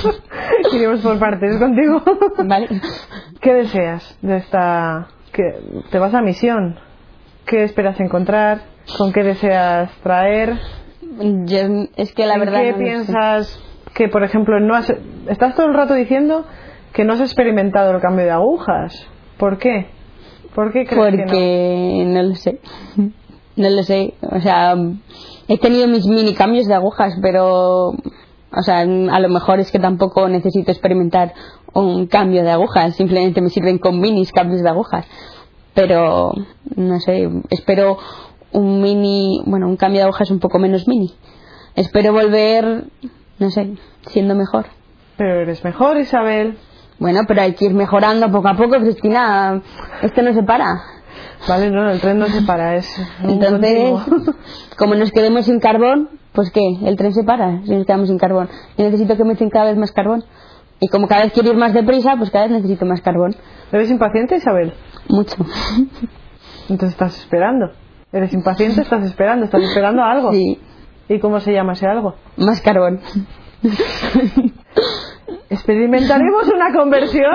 Iremos 0.72 1.00
por 1.00 1.18
partes 1.18 1.56
contigo. 1.58 2.02
Vale. 2.44 2.68
¿Qué 3.40 3.54
deseas 3.54 4.18
de 4.22 4.38
esta... 4.38 5.08
que 5.32 5.42
te 5.90 5.98
vas 5.98 6.12
a 6.12 6.22
misión? 6.22 6.76
¿Qué 7.46 7.62
esperas 7.62 8.00
encontrar? 8.00 8.62
¿Con 8.98 9.12
qué 9.12 9.22
deseas 9.22 9.90
traer? 10.02 10.58
Yo, 11.44 11.58
es 11.96 12.12
que 12.12 12.26
la 12.26 12.34
¿En 12.34 12.40
verdad 12.40 12.60
¿Qué 12.60 12.72
no 12.72 12.72
lo 12.72 12.78
sé. 12.78 12.84
piensas 12.84 13.60
que, 13.94 14.08
por 14.08 14.24
ejemplo, 14.24 14.58
no 14.58 14.74
has... 14.74 14.92
Estás 15.28 15.54
todo 15.54 15.66
el 15.66 15.74
rato 15.74 15.94
diciendo 15.94 16.44
que 16.96 17.04
no 17.04 17.12
has 17.12 17.20
experimentado 17.20 17.94
el 17.94 18.00
cambio 18.00 18.24
de 18.24 18.30
agujas. 18.30 19.06
¿Por 19.36 19.58
qué? 19.58 19.90
¿Por 20.54 20.72
qué 20.72 20.86
crees 20.86 21.10
que 21.10 21.16
no? 21.16 21.24
Porque 21.24 22.04
no 22.06 22.22
lo 22.22 22.34
sé. 22.34 22.60
No 23.56 23.70
lo 23.70 23.82
sé. 23.84 24.12
O 24.20 24.38
sea, 24.38 24.74
he 25.48 25.56
tenido 25.56 25.88
mis 25.88 26.06
mini 26.06 26.34
cambios 26.34 26.66
de 26.66 26.74
agujas, 26.74 27.14
pero. 27.22 27.88
O 27.88 28.62
sea, 28.62 28.80
a 28.80 29.20
lo 29.20 29.28
mejor 29.30 29.60
es 29.60 29.72
que 29.72 29.78
tampoco 29.78 30.28
necesito 30.28 30.70
experimentar 30.70 31.32
un 31.72 32.06
cambio 32.06 32.42
de 32.42 32.50
agujas. 32.50 32.96
Simplemente 32.96 33.40
me 33.40 33.48
sirven 33.48 33.78
con 33.78 33.98
minis 33.98 34.30
cambios 34.30 34.62
de 34.62 34.68
agujas. 34.68 35.06
Pero, 35.72 36.32
no 36.74 37.00
sé, 37.00 37.30
espero 37.48 37.96
un 38.52 38.82
mini. 38.82 39.40
Bueno, 39.46 39.68
un 39.68 39.78
cambio 39.78 40.00
de 40.00 40.04
agujas 40.04 40.30
un 40.30 40.38
poco 40.38 40.58
menos 40.58 40.86
mini. 40.86 41.14
Espero 41.76 42.12
volver, 42.12 42.84
no 43.38 43.50
sé, 43.50 43.72
siendo 44.08 44.34
mejor. 44.34 44.66
Pero 45.16 45.40
eres 45.40 45.64
mejor, 45.64 45.96
Isabel. 45.96 46.58
Bueno, 46.98 47.20
pero 47.28 47.42
hay 47.42 47.54
que 47.54 47.66
ir 47.66 47.74
mejorando 47.74 48.30
poco 48.30 48.48
a 48.48 48.54
poco, 48.56 48.78
Cristina. 48.80 49.60
Esto 50.02 50.22
no 50.22 50.32
se 50.32 50.42
para. 50.42 50.66
Vale, 51.48 51.70
no, 51.70 51.90
el 51.90 52.00
tren 52.00 52.18
no 52.18 52.26
se 52.26 52.42
para, 52.42 52.76
es 52.76 52.88
Entonces, 53.22 54.00
como 54.78 54.94
nos 54.94 55.12
quedemos 55.12 55.44
sin 55.46 55.60
carbón, 55.60 56.08
pues 56.32 56.50
¿qué? 56.50 56.60
El 56.84 56.96
tren 56.96 57.12
se 57.12 57.24
para 57.24 57.62
si 57.62 57.74
nos 57.74 57.86
quedamos 57.86 58.08
sin 58.08 58.18
carbón. 58.18 58.48
Yo 58.76 58.84
necesito 58.84 59.16
que 59.16 59.24
me 59.24 59.34
echen 59.34 59.50
cada 59.50 59.66
vez 59.66 59.76
más 59.76 59.92
carbón. 59.92 60.24
Y 60.80 60.88
como 60.88 61.08
cada 61.08 61.22
vez 61.22 61.32
quiero 61.32 61.50
ir 61.50 61.56
más 61.56 61.72
deprisa, 61.72 62.16
pues 62.18 62.30
cada 62.30 62.44
vez 62.46 62.56
necesito 62.56 62.84
más 62.84 63.00
carbón. 63.00 63.34
¿Eres 63.72 63.90
impaciente, 63.90 64.36
Isabel? 64.36 64.74
Mucho. 65.08 65.36
Entonces 66.68 66.90
estás 66.90 67.18
esperando. 67.18 67.70
¿Eres 68.12 68.32
impaciente? 68.32 68.80
Estás 68.82 69.04
esperando, 69.04 69.44
estás 69.44 69.62
esperando 69.62 70.02
algo. 70.02 70.32
Sí, 70.32 70.58
¿Y 71.08 71.20
cómo 71.20 71.40
se 71.40 71.52
llama 71.52 71.74
ese 71.74 71.86
algo? 71.86 72.14
más 72.36 72.60
carbón. 72.60 73.00
¿Experimentaremos 75.68 76.46
una 76.46 76.72
conversión? 76.72 77.34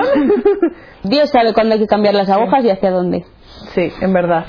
Dios 1.02 1.28
sabe 1.28 1.52
cuándo 1.52 1.74
hay 1.74 1.80
que 1.80 1.86
cambiar 1.86 2.14
las 2.14 2.30
agujas 2.30 2.64
y 2.64 2.70
hacia 2.70 2.90
dónde. 2.90 3.26
sí, 3.74 3.92
en 4.00 4.12
verdad. 4.14 4.46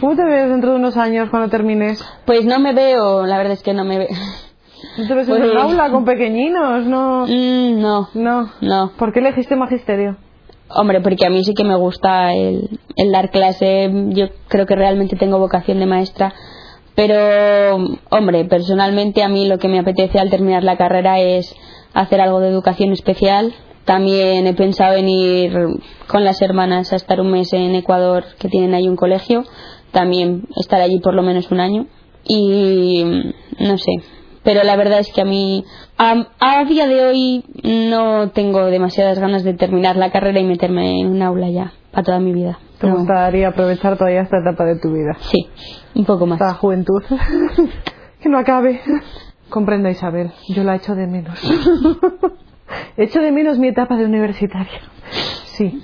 ¿Cómo 0.00 0.16
te 0.16 0.24
ves 0.24 0.48
dentro 0.48 0.70
de 0.72 0.76
unos 0.76 0.96
años 0.96 1.30
cuando 1.30 1.48
termines? 1.48 2.04
Pues 2.26 2.44
no 2.44 2.58
me 2.58 2.72
veo, 2.74 3.24
la 3.24 3.38
verdad 3.38 3.52
es 3.52 3.62
que 3.62 3.72
no 3.72 3.84
me 3.84 3.98
veo. 3.98 4.08
¿No 4.98 5.06
te 5.06 5.14
ves 5.14 5.28
en 5.28 5.36
Pues- 5.38 5.50
un 5.52 5.56
aula 5.56 5.90
con 5.90 6.04
pequeñinos? 6.04 6.86
No. 6.86 7.24
Mm, 7.28 7.80
no, 7.80 8.08
No. 8.14 8.50
no. 8.60 8.90
¿Por 8.98 9.12
qué 9.12 9.20
elegiste 9.20 9.54
magisterio? 9.54 10.16
Hombre, 10.68 11.00
porque 11.02 11.24
a 11.24 11.30
mí 11.30 11.44
sí 11.44 11.54
que 11.54 11.62
me 11.62 11.76
gusta 11.76 12.32
el, 12.34 12.80
el 12.96 13.12
dar 13.12 13.30
clase. 13.30 13.90
Yo 14.08 14.26
creo 14.48 14.66
que 14.66 14.74
realmente 14.74 15.14
tengo 15.14 15.38
vocación 15.38 15.78
de 15.78 15.86
maestra. 15.86 16.34
Pero, 16.94 17.98
hombre, 18.10 18.44
personalmente 18.44 19.22
a 19.22 19.28
mí 19.28 19.46
lo 19.46 19.58
que 19.58 19.68
me 19.68 19.80
apetece 19.80 20.18
al 20.18 20.30
terminar 20.30 20.62
la 20.62 20.76
carrera 20.76 21.18
es 21.20 21.54
hacer 21.92 22.20
algo 22.20 22.40
de 22.40 22.48
educación 22.48 22.92
especial. 22.92 23.52
También 23.84 24.46
he 24.46 24.54
pensado 24.54 24.96
en 24.96 25.08
ir 25.08 25.52
con 26.06 26.24
las 26.24 26.40
hermanas 26.40 26.92
a 26.92 26.96
estar 26.96 27.20
un 27.20 27.30
mes 27.30 27.52
en 27.52 27.74
Ecuador, 27.74 28.24
que 28.38 28.48
tienen 28.48 28.74
ahí 28.74 28.88
un 28.88 28.96
colegio. 28.96 29.44
También 29.90 30.46
estar 30.56 30.80
allí 30.80 31.00
por 31.00 31.14
lo 31.14 31.22
menos 31.22 31.50
un 31.50 31.60
año. 31.60 31.86
Y 32.26 33.04
no 33.58 33.76
sé. 33.76 33.92
Pero 34.44 34.62
la 34.62 34.76
verdad 34.76 35.00
es 35.00 35.12
que 35.12 35.22
a 35.22 35.24
mí, 35.24 35.64
a, 35.98 36.28
a 36.38 36.64
día 36.64 36.86
de 36.86 37.04
hoy, 37.04 37.44
no 37.62 38.30
tengo 38.30 38.66
demasiadas 38.66 39.18
ganas 39.18 39.42
de 39.42 39.54
terminar 39.54 39.96
la 39.96 40.10
carrera 40.10 40.38
y 40.38 40.44
meterme 40.44 41.00
en 41.00 41.08
un 41.08 41.22
aula 41.22 41.48
ya, 41.48 41.72
para 41.90 42.04
toda 42.04 42.20
mi 42.20 42.32
vida. 42.32 42.58
¿Te 42.84 42.90
No. 42.90 42.96
gustaría 42.98 43.48
aprovechar 43.48 43.96
todavía 43.96 44.22
esta 44.22 44.38
etapa 44.38 44.64
de 44.64 44.76
tu 44.76 44.92
vida? 44.92 45.14
Sí, 45.20 45.48
un 45.94 46.04
poco 46.04 46.26
más. 46.26 46.40
Esta 46.40 46.54
juventud. 46.54 47.02
que 48.20 48.28
no 48.28 48.38
acabe. 48.38 48.80
Comprendo, 49.48 49.88
Isabel. 49.88 50.32
Yo 50.48 50.64
la 50.64 50.76
echo 50.76 50.94
de 50.94 51.06
menos. 51.06 51.38
echo 52.96 53.20
de 53.20 53.32
menos 53.32 53.58
mi 53.58 53.68
etapa 53.68 53.96
de 53.96 54.04
universitaria. 54.04 54.80
Sí. 55.10 55.82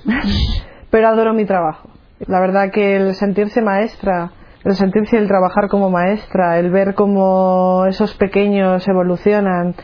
Pero 0.90 1.08
adoro 1.08 1.32
mi 1.34 1.44
trabajo. 1.44 1.88
La 2.26 2.40
verdad 2.40 2.70
que 2.72 2.96
el 2.96 3.14
sentirse 3.14 3.62
maestra, 3.62 4.32
el 4.64 4.74
sentirse 4.74 5.16
el 5.16 5.28
trabajar 5.28 5.68
como 5.68 5.90
maestra, 5.90 6.58
el 6.58 6.70
ver 6.70 6.94
cómo 6.94 7.84
esos 7.88 8.14
pequeños 8.14 8.86
evolucionan, 8.88 9.74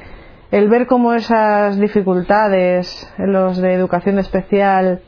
el 0.51 0.69
ver 0.69 0.87
cómo 0.87 1.15
esas 1.15 1.79
dificultades, 1.79 3.11
los 3.19 3.57
de 3.59 3.73
educación 3.73 4.19
especial, 4.19 5.01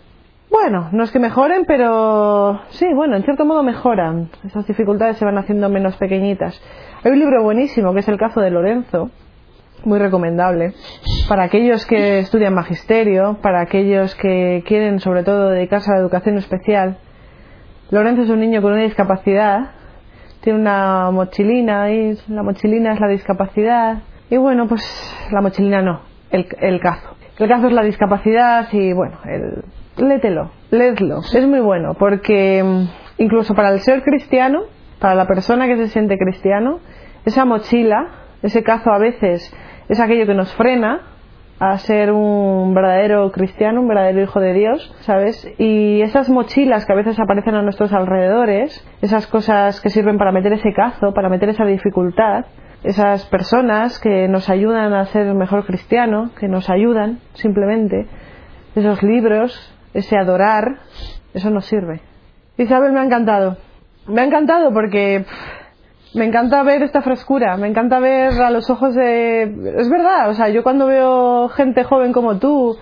bueno, 0.50 0.88
no 0.92 1.04
es 1.04 1.10
que 1.10 1.18
mejoren, 1.18 1.64
pero 1.66 2.60
sí, 2.70 2.86
bueno, 2.94 3.16
en 3.16 3.22
cierto 3.24 3.44
modo 3.44 3.62
mejoran. 3.62 4.30
Esas 4.44 4.66
dificultades 4.66 5.16
se 5.16 5.24
van 5.24 5.38
haciendo 5.38 5.68
menos 5.68 5.96
pequeñitas. 5.96 6.60
Hay 7.04 7.12
un 7.12 7.18
libro 7.18 7.42
buenísimo 7.42 7.92
que 7.92 8.00
es 8.00 8.08
el 8.08 8.18
caso 8.18 8.40
de 8.40 8.50
Lorenzo, 8.50 9.10
muy 9.84 9.98
recomendable, 9.98 10.74
para 11.28 11.44
aquellos 11.44 11.86
que 11.86 12.18
estudian 12.20 12.54
magisterio, 12.54 13.38
para 13.42 13.60
aquellos 13.60 14.14
que 14.16 14.64
quieren 14.66 15.00
sobre 15.00 15.22
todo 15.22 15.50
dedicarse 15.50 15.90
a 15.90 15.94
la 15.94 16.00
educación 16.00 16.38
especial. 16.38 16.98
Lorenzo 17.90 18.22
es 18.22 18.30
un 18.30 18.40
niño 18.40 18.60
con 18.60 18.72
una 18.72 18.82
discapacidad 18.82 19.70
tiene 20.40 20.60
una 20.60 21.10
mochilina 21.10 21.90
y 21.90 22.16
la 22.28 22.42
mochilina 22.42 22.92
es 22.94 23.00
la 23.00 23.08
discapacidad. 23.08 23.98
Y 24.30 24.36
bueno, 24.36 24.68
pues 24.68 24.82
la 25.30 25.40
mochilina 25.40 25.82
no, 25.82 26.02
el, 26.30 26.46
el 26.60 26.80
cazo. 26.80 27.16
El 27.38 27.48
cazo 27.48 27.68
es 27.68 27.72
la 27.72 27.82
discapacidad 27.82 28.68
y 28.72 28.92
bueno, 28.92 29.18
el, 29.24 29.64
lételo, 29.98 30.50
léetlo. 30.70 31.20
Es 31.20 31.46
muy 31.46 31.60
bueno 31.60 31.94
porque 31.94 32.62
mm, 32.62 33.22
incluso 33.22 33.54
para 33.54 33.70
el 33.70 33.80
ser 33.80 34.02
cristiano, 34.02 34.62
para 34.98 35.14
la 35.14 35.26
persona 35.26 35.66
que 35.66 35.76
se 35.76 35.88
siente 35.88 36.16
cristiano, 36.18 36.80
esa 37.24 37.44
mochila, 37.44 38.08
ese 38.42 38.62
cazo 38.62 38.90
a 38.90 38.98
veces 38.98 39.54
es 39.88 40.00
aquello 40.00 40.26
que 40.26 40.34
nos 40.34 40.54
frena 40.54 41.02
a 41.60 41.76
ser 41.78 42.12
un 42.12 42.72
verdadero 42.72 43.32
cristiano, 43.32 43.80
un 43.80 43.88
verdadero 43.88 44.22
hijo 44.22 44.38
de 44.38 44.52
Dios, 44.54 44.94
¿sabes? 45.00 45.48
Y 45.58 46.00
esas 46.02 46.28
mochilas 46.30 46.86
que 46.86 46.92
a 46.92 46.96
veces 46.96 47.18
aparecen 47.18 47.56
a 47.56 47.62
nuestros 47.62 47.92
alrededores, 47.92 48.86
esas 49.02 49.26
cosas 49.26 49.80
que 49.80 49.90
sirven 49.90 50.18
para 50.18 50.30
meter 50.30 50.52
ese 50.52 50.72
cazo, 50.72 51.12
para 51.12 51.28
meter 51.28 51.48
esa 51.48 51.64
dificultad, 51.64 52.44
esas 52.84 53.26
personas 53.26 53.98
que 53.98 54.28
nos 54.28 54.48
ayudan 54.48 54.92
a 54.92 55.04
ser 55.06 55.34
mejor 55.34 55.66
cristiano, 55.66 56.30
que 56.38 56.46
nos 56.46 56.70
ayudan 56.70 57.18
simplemente, 57.34 58.06
esos 58.76 59.02
libros, 59.02 59.74
ese 59.94 60.16
adorar, 60.16 60.78
eso 61.34 61.50
nos 61.50 61.66
sirve. 61.66 62.00
Isabel 62.56 62.92
me 62.92 63.00
ha 63.00 63.04
encantado. 63.04 63.56
Me 64.06 64.22
ha 64.22 64.24
encantado 64.24 64.72
porque 64.72 65.24
me 66.14 66.24
encanta 66.24 66.62
ver 66.62 66.82
esta 66.82 67.02
frescura, 67.02 67.56
me 67.56 67.68
encanta 67.68 68.00
ver 68.00 68.32
a 68.40 68.50
los 68.50 68.70
ojos 68.70 68.94
de... 68.94 69.42
Es 69.76 69.88
verdad, 69.90 70.30
o 70.30 70.34
sea, 70.34 70.48
yo 70.48 70.62
cuando 70.62 70.86
veo 70.86 71.48
gente 71.50 71.84
joven 71.84 72.12
como 72.12 72.38
tú, 72.38 72.76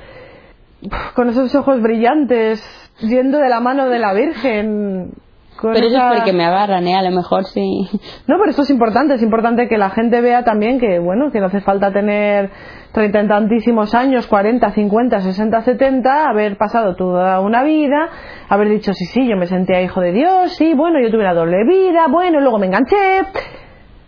con 1.14 1.28
esos 1.28 1.54
ojos 1.54 1.80
brillantes, 1.82 2.62
yendo 3.00 3.38
de 3.38 3.48
la 3.48 3.60
mano 3.60 3.88
de 3.88 3.98
la 3.98 4.12
Virgen, 4.14 5.12
pero 5.60 5.86
eso 5.86 5.96
es 5.96 6.16
porque 6.18 6.32
me 6.32 6.44
agarran, 6.44 6.86
¿eh? 6.86 6.96
A 6.96 7.02
lo 7.02 7.10
mejor 7.10 7.44
sí. 7.44 7.88
No, 8.26 8.36
pero 8.38 8.50
esto 8.50 8.62
es 8.62 8.70
importante. 8.70 9.14
Es 9.14 9.22
importante 9.22 9.68
que 9.68 9.78
la 9.78 9.90
gente 9.90 10.20
vea 10.20 10.44
también 10.44 10.78
que, 10.78 10.98
bueno, 10.98 11.30
que 11.30 11.40
no 11.40 11.46
hace 11.46 11.60
falta 11.60 11.92
tener 11.92 12.50
treinta 12.92 13.22
y 13.22 13.28
tantísimos 13.28 13.94
años, 13.94 14.26
cuarenta, 14.26 14.70
cincuenta, 14.72 15.20
sesenta, 15.20 15.62
setenta, 15.62 16.28
haber 16.28 16.56
pasado 16.56 16.96
toda 16.96 17.40
una 17.40 17.62
vida, 17.62 18.08
haber 18.48 18.68
dicho, 18.68 18.92
sí, 18.94 19.04
sí, 19.06 19.28
yo 19.28 19.36
me 19.36 19.46
sentía 19.46 19.82
hijo 19.82 20.00
de 20.00 20.12
Dios, 20.12 20.52
sí, 20.56 20.72
bueno, 20.74 20.98
yo 21.00 21.10
tuve 21.10 21.20
una 21.20 21.34
doble 21.34 21.64
vida, 21.64 22.06
bueno, 22.08 22.38
y 22.38 22.42
luego 22.42 22.58
me 22.58 22.66
enganché. 22.66 22.96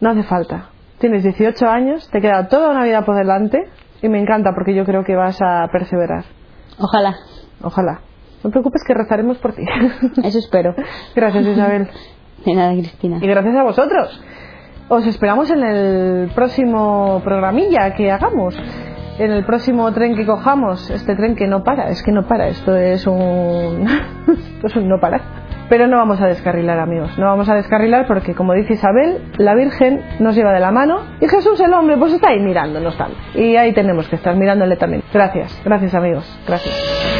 No 0.00 0.10
hace 0.10 0.22
falta. 0.22 0.70
Tienes 0.98 1.22
18 1.22 1.68
años, 1.68 2.08
te 2.10 2.20
queda 2.20 2.48
toda 2.48 2.70
una 2.70 2.84
vida 2.84 3.04
por 3.04 3.16
delante 3.16 3.68
y 4.02 4.08
me 4.08 4.20
encanta 4.20 4.52
porque 4.54 4.74
yo 4.74 4.84
creo 4.84 5.04
que 5.04 5.14
vas 5.14 5.38
a 5.42 5.68
perseverar. 5.70 6.24
Ojalá. 6.78 7.14
Ojalá. 7.62 8.07
No 8.42 8.50
te 8.50 8.50
preocupes 8.50 8.82
que 8.86 8.94
rezaremos 8.94 9.38
por 9.38 9.52
ti. 9.52 9.62
Eso 10.22 10.38
espero. 10.38 10.74
Gracias, 11.14 11.46
Isabel. 11.46 11.88
De 12.44 12.54
nada, 12.54 12.72
Cristina. 12.72 13.18
Y 13.20 13.26
gracias 13.26 13.56
a 13.56 13.62
vosotros. 13.62 14.22
Os 14.88 15.06
esperamos 15.06 15.50
en 15.50 15.62
el 15.62 16.30
próximo 16.34 17.20
programilla 17.24 17.94
que 17.94 18.10
hagamos. 18.10 18.56
En 19.18 19.32
el 19.32 19.44
próximo 19.44 19.92
tren 19.92 20.16
que 20.16 20.24
cojamos. 20.24 20.88
Este 20.88 21.16
tren 21.16 21.34
que 21.34 21.46
no 21.48 21.64
para. 21.64 21.90
Es 21.90 22.02
que 22.02 22.12
no 22.12 22.26
para. 22.26 22.48
Esto 22.48 22.76
es 22.76 23.06
un. 23.06 23.86
Esto 24.54 24.66
es 24.66 24.76
un 24.76 24.88
no 24.88 25.00
parar. 25.00 25.20
Pero 25.68 25.86
no 25.86 25.98
vamos 25.98 26.20
a 26.20 26.26
descarrilar, 26.26 26.78
amigos. 26.78 27.18
No 27.18 27.26
vamos 27.26 27.48
a 27.50 27.54
descarrilar 27.54 28.06
porque, 28.06 28.34
como 28.34 28.54
dice 28.54 28.74
Isabel, 28.74 29.20
la 29.36 29.54
Virgen 29.54 30.02
nos 30.18 30.34
lleva 30.34 30.52
de 30.52 30.60
la 30.60 30.70
mano 30.70 31.02
y 31.20 31.28
Jesús, 31.28 31.60
el 31.60 31.74
hombre, 31.74 31.98
pues 31.98 32.14
está 32.14 32.28
ahí 32.28 32.40
mirándonos 32.40 32.96
también. 32.96 33.20
Y 33.34 33.56
ahí 33.56 33.74
tenemos 33.74 34.08
que 34.08 34.16
estar 34.16 34.34
mirándole 34.34 34.76
también. 34.76 35.02
Gracias, 35.12 35.60
gracias, 35.64 35.94
amigos. 35.94 36.24
Gracias. 36.46 37.17